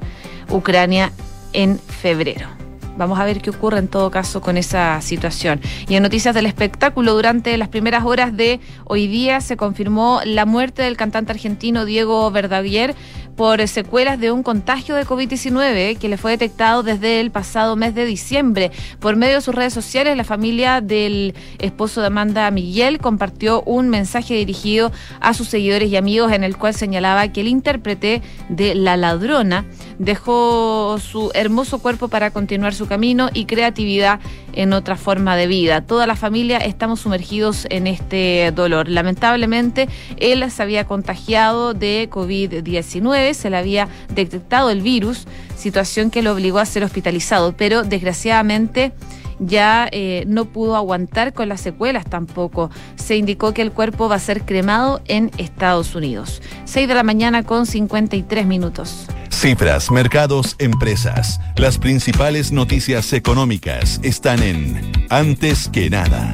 Ucrania 0.50 1.12
en 1.54 1.80
febrero. 1.80 2.65
Vamos 2.98 3.20
a 3.20 3.26
ver 3.26 3.42
qué 3.42 3.50
ocurre 3.50 3.80
en 3.80 3.88
todo 3.88 4.10
caso 4.10 4.40
con 4.40 4.56
esa 4.58 5.02
situación. 5.02 5.60
Y 5.90 5.96
en 5.96 6.04
noticias 6.04 6.34
del 6.34 6.46
espectáculo, 6.46 7.14
durante 7.14 7.58
las 7.58 7.68
primeras 7.68 8.06
horas 8.06 8.36
de 8.36 8.62
hoy 8.86 9.08
día 9.08 9.42
se 9.42 9.58
confirmó 9.58 10.22
la 10.24 10.46
muerte 10.46 10.84
del 10.84 10.96
cantante 10.96 11.34
argentino 11.34 11.84
Diego 11.84 12.32
Verdaguer 12.32 12.96
por 13.36 13.66
secuelas 13.68 14.20
de 14.20 14.32
un 14.32 14.44
contagio 14.44 14.96
de 14.96 15.06
COVID-19 15.06 15.98
que 15.98 16.10
le 16.10 16.18
fue 16.18 16.32
detectado 16.32 16.84
desde 16.84 17.20
el 17.20 17.32
pasado 17.32 17.76
mes 17.76 17.94
de 17.94 18.06
diciembre. 18.06 18.72
Por 19.00 19.16
medio 19.16 19.36
de 19.36 19.42
sus 19.42 19.54
redes 19.54 19.74
sociales, 19.74 20.16
la 20.16 20.24
familia 20.24 20.82
del 20.82 21.34
esposo 21.60 22.02
de 22.02 22.08
Amanda 22.08 22.50
Miguel 22.52 23.00
compartió 23.00 23.62
un 23.64 23.90
mensaje 23.90 24.36
dirigido 24.36 24.92
a 25.20 25.34
sus 25.34 25.50
seguidores 25.50 25.90
y 25.90 25.98
amigos 25.98 26.32
en 26.32 26.44
el 26.44 26.58
cual 26.58 26.74
señalaba 26.74 27.28
que 27.30 27.42
el 27.42 27.48
intérprete 27.48 28.22
de 28.50 28.76
La 28.76 28.98
Ladrona 28.98 29.66
dejó 30.00 30.98
su 31.00 31.32
hermoso 31.34 31.80
cuerpo 31.80 32.08
para 32.08 32.32
continuar 32.32 32.74
su 32.74 32.88
camino 32.88 33.30
y 33.34 33.46
creatividad 33.46 34.20
en 34.56 34.74
otra 34.74 34.96
forma 34.96 35.36
de 35.36 35.48
vida. 35.48 35.82
Toda 35.82 36.08
la 36.08 36.16
familia 36.16 36.58
estamos 36.58 37.02
sumergidos 37.02 37.68
en 37.70 37.88
este 37.88 38.52
dolor. 38.56 38.90
Lamentablemente, 38.90 39.88
él 40.18 40.50
se 40.50 40.64
había 40.64 40.86
contagiado 40.86 41.74
de 41.74 42.10
COVID-19, 42.10 43.34
se 43.34 43.50
le 43.50 43.58
había 43.58 43.88
detectado 44.14 44.70
el 44.70 44.82
virus, 44.82 45.28
situación 45.56 46.10
que 46.10 46.22
lo 46.22 46.34
obligó 46.34 46.60
a 46.60 46.66
ser 46.66 46.84
hospitalizado, 46.84 47.54
pero 47.56 47.84
desgraciadamente 47.84 48.94
ya 49.40 49.88
eh, 49.92 50.24
no 50.28 50.46
pudo 50.46 50.76
aguantar 50.76 51.34
con 51.34 51.50
las 51.50 51.62
secuelas 51.62 52.06
tampoco. 52.06 52.70
Se 52.96 53.18
indicó 53.18 53.54
que 53.54 53.62
el 53.62 53.72
cuerpo 53.72 54.08
va 54.08 54.16
a 54.16 54.20
ser 54.20 54.44
cremado 54.44 55.02
en 55.06 55.32
Estados 55.38 55.96
Unidos. 55.96 56.42
6 56.66 56.88
de 56.88 56.96
la 56.96 57.04
mañana 57.04 57.44
con 57.44 57.66
53 57.66 58.46
minutos. 58.46 59.08
Cifras, 59.46 59.92
mercados, 59.92 60.56
empresas. 60.58 61.40
Las 61.56 61.78
principales 61.78 62.52
noticias 62.52 63.14
económicas 63.14 64.00
están 64.02 64.42
en 64.42 64.92
Antes 65.12 65.70
que 65.72 65.88
nada. 65.88 66.34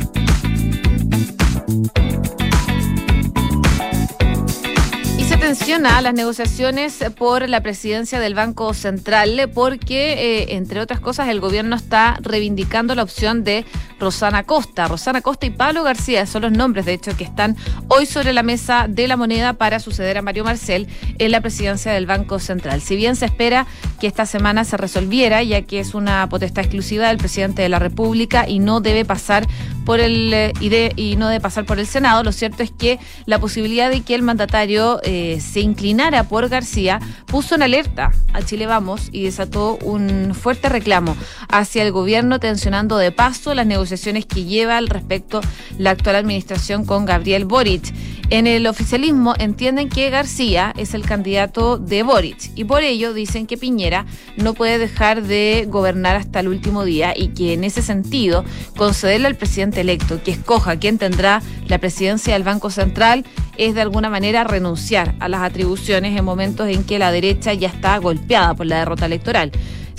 menciona 5.52 6.02
las 6.02 6.13
negociaciones 6.13 7.04
por 7.17 7.50
la 7.50 7.60
presidencia 7.60 8.21
del 8.21 8.36
Banco 8.36 8.74
Central 8.74 9.50
porque, 9.54 10.13
eh, 10.13 10.56
entre 10.56 10.80
otras 10.80 11.02
cosas, 11.02 11.28
el 11.28 11.41
gobierno 11.41 11.76
está 11.76 12.17
reivindicando 12.21 12.95
la 12.95 13.04
opción 13.04 13.43
de 13.43 13.65
Rosana 14.01 14.43
Costa. 14.43 14.87
Rosana 14.87 15.21
Costa 15.21 15.45
y 15.45 15.51
Pablo 15.51 15.83
García 15.83 16.25
son 16.25 16.41
los 16.41 16.51
nombres, 16.51 16.85
de 16.85 16.93
hecho, 16.93 17.15
que 17.15 17.23
están 17.23 17.55
hoy 17.87 18.07
sobre 18.07 18.33
la 18.33 18.43
mesa 18.43 18.87
de 18.89 19.07
la 19.07 19.15
moneda 19.15 19.53
para 19.53 19.79
suceder 19.79 20.17
a 20.17 20.21
Mario 20.21 20.43
Marcel 20.43 20.87
en 21.19 21.31
la 21.31 21.39
presidencia 21.39 21.93
del 21.93 22.07
Banco 22.07 22.39
Central. 22.39 22.81
Si 22.81 22.95
bien 22.95 23.15
se 23.15 23.25
espera 23.25 23.67
que 23.99 24.07
esta 24.07 24.25
semana 24.25 24.65
se 24.65 24.75
resolviera, 24.75 25.43
ya 25.43 25.61
que 25.61 25.79
es 25.79 25.93
una 25.93 26.27
potestad 26.27 26.65
exclusiva 26.65 27.07
del 27.07 27.17
presidente 27.17 27.61
de 27.61 27.69
la 27.69 27.77
República 27.79 28.49
y 28.49 28.57
no 28.59 28.81
debe 28.81 29.05
pasar 29.05 29.47
por 29.85 29.99
el 29.99 30.33
eh, 30.33 30.53
y, 30.95 31.15
no 31.15 31.27
debe 31.27 31.41
pasar 31.41 31.65
por 31.65 31.79
el 31.79 31.87
Senado, 31.87 32.23
lo 32.23 32.31
cierto 32.31 32.63
es 32.63 32.71
que 32.71 32.99
la 33.25 33.39
posibilidad 33.39 33.89
de 33.89 34.01
que 34.01 34.15
el 34.15 34.21
mandatario 34.21 34.99
eh, 35.03 35.39
se 35.41 35.61
inclinara 35.61 36.23
por 36.23 36.49
García 36.49 36.99
puso 37.25 37.55
en 37.55 37.63
alerta 37.63 38.11
a 38.33 38.41
Chile 38.41 38.65
Vamos 38.65 39.09
y 39.11 39.23
desató 39.23 39.77
un 39.83 40.33
fuerte 40.33 40.69
reclamo 40.69 41.15
hacia 41.49 41.83
el 41.83 41.91
gobierno, 41.91 42.39
tensionando 42.39 42.97
de 42.97 43.11
paso 43.11 43.53
las 43.53 43.65
negociaciones 43.65 44.25
que 44.25 44.45
lleva 44.45 44.77
al 44.77 44.87
respecto 44.87 45.41
la 45.77 45.91
actual 45.91 46.15
administración 46.15 46.85
con 46.85 47.05
Gabriel 47.05 47.45
Boric. 47.45 47.93
En 48.31 48.47
el 48.47 48.65
oficialismo 48.65 49.33
entienden 49.37 49.89
que 49.89 50.09
García 50.09 50.73
es 50.77 50.93
el 50.93 51.01
candidato 51.01 51.77
de 51.77 52.01
Boric 52.01 52.51
y 52.55 52.63
por 52.63 52.81
ello 52.81 53.13
dicen 53.13 53.45
que 53.45 53.57
Piñera 53.57 54.05
no 54.37 54.53
puede 54.53 54.77
dejar 54.77 55.23
de 55.23 55.67
gobernar 55.67 56.15
hasta 56.15 56.39
el 56.39 56.47
último 56.47 56.85
día 56.85 57.13
y 57.13 57.33
que 57.33 57.51
en 57.51 57.65
ese 57.65 57.81
sentido 57.81 58.45
concederle 58.77 59.27
al 59.27 59.35
presidente 59.35 59.81
electo 59.81 60.23
que 60.23 60.31
escoja 60.31 60.77
quién 60.77 60.97
tendrá 60.97 61.41
la 61.67 61.77
presidencia 61.79 62.33
del 62.33 62.43
Banco 62.43 62.69
Central 62.69 63.25
es 63.57 63.75
de 63.75 63.81
alguna 63.81 64.09
manera 64.09 64.45
renunciar 64.45 65.13
a 65.19 65.27
las 65.27 65.41
atribuciones 65.41 66.17
en 66.17 66.23
momentos 66.23 66.69
en 66.69 66.85
que 66.85 66.99
la 66.99 67.11
derecha 67.11 67.53
ya 67.53 67.67
está 67.67 67.97
golpeada 67.97 68.53
por 68.53 68.65
la 68.65 68.79
derrota 68.79 69.07
electoral. 69.07 69.51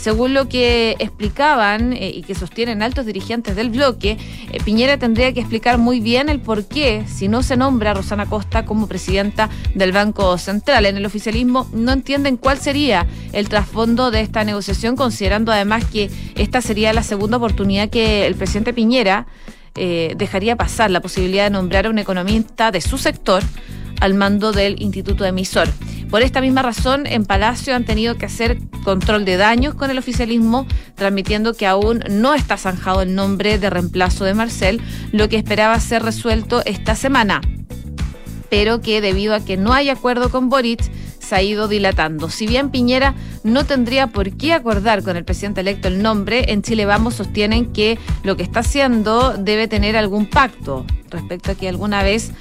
Según 0.03 0.35
lo 0.35 0.49
que 0.49 0.97
explicaban 0.99 1.93
eh, 1.93 2.11
y 2.13 2.23
que 2.23 2.35
sostienen 2.35 2.83
altos 2.83 3.07
dirigentes 3.07 3.55
del 3.55 3.71
bloque, 3.71 4.19
eh, 4.51 4.59
Piñera 4.65 4.97
tendría 4.97 5.33
que 5.33 5.39
explicar 5.39 5.79
muy 5.79 6.01
bien 6.01 6.29
el 6.29 6.41
por 6.41 6.65
qué, 6.65 7.05
si 7.07 7.29
no 7.29 7.45
se 7.45 7.57
nombra 7.57 7.93
a 7.93 7.95
Rosana 7.95 8.27
Costa 8.27 8.65
como 8.65 8.89
presidenta 8.89 9.49
del 9.77 9.93
Banco 9.93 10.37
Central. 10.39 10.87
En 10.87 10.97
el 10.97 11.07
oficialismo 11.07 11.71
no 11.73 11.93
entienden 11.93 12.37
cuál 12.37 12.59
sería 12.59 13.07
el 13.33 13.49
trasfondo 13.49 14.11
de 14.11 14.23
esta 14.23 14.43
negociación, 14.43 14.97
considerando 14.97 15.53
además 15.53 15.85
que 15.85 16.11
esta 16.35 16.61
sería 16.61 16.93
la 16.93 17.05
segunda 17.05 17.37
oportunidad 17.37 17.89
que 17.89 18.27
el 18.27 18.35
presidente 18.35 18.73
Piñera 18.73 19.29
eh, 19.77 20.15
dejaría 20.17 20.57
pasar 20.57 20.91
la 20.91 20.99
posibilidad 20.99 21.45
de 21.45 21.51
nombrar 21.51 21.87
a 21.87 21.91
un 21.91 22.01
economista 22.01 22.73
de 22.73 22.81
su 22.81 22.99
sector 22.99 23.45
al 24.01 24.15
mando 24.15 24.51
del 24.51 24.83
Instituto 24.83 25.25
Emisor. 25.25 25.69
Por 26.13 26.21
esta 26.21 26.43
misma 26.43 26.61
razón, 26.61 27.07
en 27.07 27.25
Palacio 27.25 27.75
han 27.75 27.87
tenido 27.87 28.19
que 28.19 28.27
hacer 28.27 28.59
control 28.85 29.25
de 29.25 29.39
daños 29.39 29.75
con 29.75 29.91
el 29.91 29.97
oficialismo, 29.97 30.67
transmitiendo 30.95 31.55
que 31.55 31.67
aún 31.67 32.05
no 32.11 32.35
está 32.35 32.59
zanjado 32.59 33.01
el 33.01 33.15
nombre 33.15 33.59
de 33.59 33.71
reemplazo 33.71 34.27
de 34.27 34.35
Marcel, 34.35 34.83
lo 35.13 35.31
que 35.31 35.39
esperaba 35.39 35.81
ser 35.81 36.03
resuelto 36.03 36.61
esta 36.67 36.97
semana, 36.97 37.41
pero 38.51 38.83
que 38.83 39.01
debido 39.01 39.35
a 39.35 39.43
que 39.43 39.57
no 39.57 39.73
hay 39.73 39.89
acuerdo 39.89 40.29
con 40.29 40.51
Boric, 40.51 40.83
se 41.19 41.35
ha 41.35 41.41
ido 41.41 41.67
dilatando. 41.67 42.29
Si 42.29 42.47
bien 42.47 42.69
Piñera 42.69 43.15
no 43.43 43.65
tendría 43.65 44.09
por 44.09 44.37
qué 44.37 44.53
acordar 44.53 45.03
con 45.03 45.17
el 45.17 45.25
presidente 45.25 45.63
electo 45.63 45.89
el 45.89 46.03
nombre. 46.03 46.53
En 46.53 46.61
Chile 46.61 46.85
Vamos 46.85 47.15
sostienen 47.15 47.73
que 47.73 47.99
lo 48.23 48.37
que 48.37 48.43
está 48.43 48.61
haciendo 48.61 49.39
debe 49.39 49.67
tener 49.67 49.97
algún 49.97 50.27
pacto 50.27 50.85
respecto 51.11 51.53
a 51.53 51.55
que 51.55 51.71
alguna 51.71 52.03
vez 52.03 52.33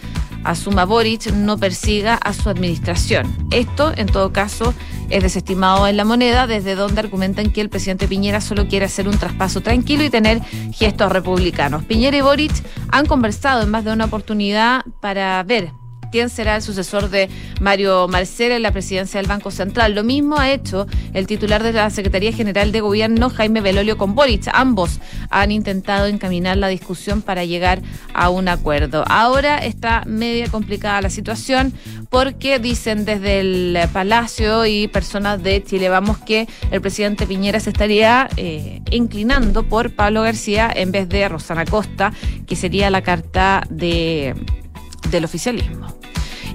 asuma 0.43 0.85
Boric 0.85 1.31
no 1.31 1.57
persiga 1.57 2.15
a 2.15 2.33
su 2.33 2.49
administración. 2.49 3.47
Esto, 3.51 3.91
en 3.95 4.07
todo 4.07 4.33
caso, 4.33 4.73
es 5.09 5.23
desestimado 5.23 5.87
en 5.87 5.97
la 5.97 6.05
moneda, 6.05 6.47
desde 6.47 6.75
donde 6.75 7.01
argumentan 7.01 7.51
que 7.51 7.61
el 7.61 7.69
presidente 7.69 8.07
Piñera 8.07 8.41
solo 8.41 8.67
quiere 8.67 8.85
hacer 8.85 9.07
un 9.07 9.17
traspaso 9.17 9.61
tranquilo 9.61 10.03
y 10.03 10.09
tener 10.09 10.41
gestos 10.73 11.11
republicanos. 11.11 11.83
Piñera 11.83 12.17
y 12.17 12.21
Boric 12.21 12.53
han 12.89 13.05
conversado 13.05 13.63
en 13.63 13.69
más 13.69 13.83
de 13.83 13.91
una 13.91 14.05
oportunidad 14.05 14.83
para 14.99 15.41
ver 15.43 15.71
quién 16.11 16.29
será 16.29 16.57
el 16.57 16.61
sucesor 16.61 17.09
de 17.09 17.29
Mario 17.59 18.07
Marcel 18.07 18.51
en 18.51 18.61
la 18.61 18.71
presidencia 18.71 19.19
del 19.19 19.27
Banco 19.27 19.51
Central. 19.51 19.95
Lo 19.95 20.03
mismo 20.03 20.37
ha 20.37 20.51
hecho 20.51 20.87
el 21.13 21.27
titular 21.27 21.63
de 21.63 21.73
la 21.73 21.89
Secretaría 21.89 22.33
General 22.33 22.71
de 22.71 22.81
Gobierno, 22.81 23.29
Jaime 23.29 23.61
Belolio, 23.61 23.97
con 23.97 24.15
Boric. 24.15 24.49
Ambos 24.53 24.99
han 25.29 25.51
intentado 25.51 26.07
encaminar 26.07 26.57
la 26.57 26.67
discusión 26.67 27.21
para 27.21 27.45
llegar 27.45 27.81
a 28.13 28.29
un 28.29 28.47
acuerdo. 28.47 29.03
Ahora 29.07 29.57
está 29.57 30.03
media 30.05 30.47
complicada 30.49 31.01
la 31.01 31.09
situación 31.09 31.73
porque 32.09 32.59
dicen 32.59 33.05
desde 33.05 33.39
el 33.39 33.77
Palacio 33.93 34.65
y 34.65 34.87
personas 34.87 35.41
de 35.41 35.63
Chile 35.63 35.89
Vamos 35.89 36.17
que 36.17 36.47
el 36.71 36.81
presidente 36.81 37.25
Piñera 37.25 37.59
se 37.59 37.69
estaría 37.69 38.29
eh, 38.37 38.81
inclinando 38.91 39.63
por 39.63 39.93
Pablo 39.93 40.21
García 40.21 40.71
en 40.73 40.91
vez 40.91 41.07
de 41.09 41.27
Rosana 41.29 41.65
Costa, 41.65 42.11
que 42.47 42.55
sería 42.55 42.89
la 42.89 43.01
carta 43.01 43.63
de, 43.69 44.35
del 45.11 45.25
oficialismo. 45.25 45.87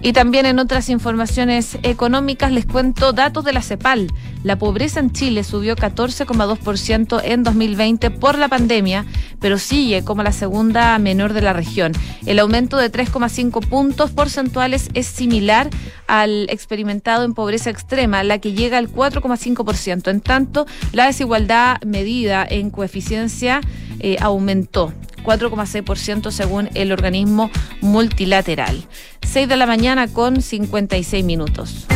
Y 0.03 0.13
también 0.13 0.47
en 0.47 0.59
otras 0.59 0.89
informaciones 0.89 1.79
económicas 1.83 2.53
les 2.53 2.67
cuento 2.67 3.13
datos 3.13 3.45
de 3.45 3.53
la 3.53 3.63
CEPAL. 3.63 4.09
La 4.45 4.57
pobreza 4.57 5.01
en 5.01 5.11
Chile 5.11 5.43
subió 5.43 5.75
14,2% 5.75 7.21
en 7.25 7.43
2020 7.43 8.11
por 8.13 8.39
la 8.39 8.49
pandemia, 8.49 9.05
pero 9.41 9.59
sigue 9.59 10.05
como 10.05 10.23
la 10.23 10.33
segunda 10.33 10.97
menor 10.99 11.33
de 11.33 11.41
la 11.41 11.53
región. 11.53 11.93
El 12.27 12.39
aumento 12.39 12.77
de 12.77 12.93
3,5 12.93 13.67
puntos 13.67 14.11
porcentuales 14.13 14.91
es 14.95 15.07
similar 15.07 15.69
al 16.07 16.47
experimentado 16.51 17.25
en 17.25 17.35
pobreza 17.35 17.71
extrema, 17.71 18.23
la 18.23 18.39
que 18.39 18.53
llega 18.53 18.79
al 18.79 18.89
4,5%. 18.89 20.09
En 20.11 20.21
tanto, 20.21 20.67
la 20.93 21.07
desigualdad 21.07 21.83
medida 21.83 22.47
en 22.49 22.71
coeficiencia 22.71 23.61
eh, 23.99 24.19
aumentó. 24.21 24.93
4,6% 25.27 26.31
según 26.31 26.71
el 26.75 26.93
organismo 26.93 27.51
multilateral. 27.81 28.85
6 29.23 29.49
de 29.49 29.57
la 29.57 29.67
mañana 29.67 30.07
con 30.07 30.41
56 30.41 31.25
minutos. 31.25 31.87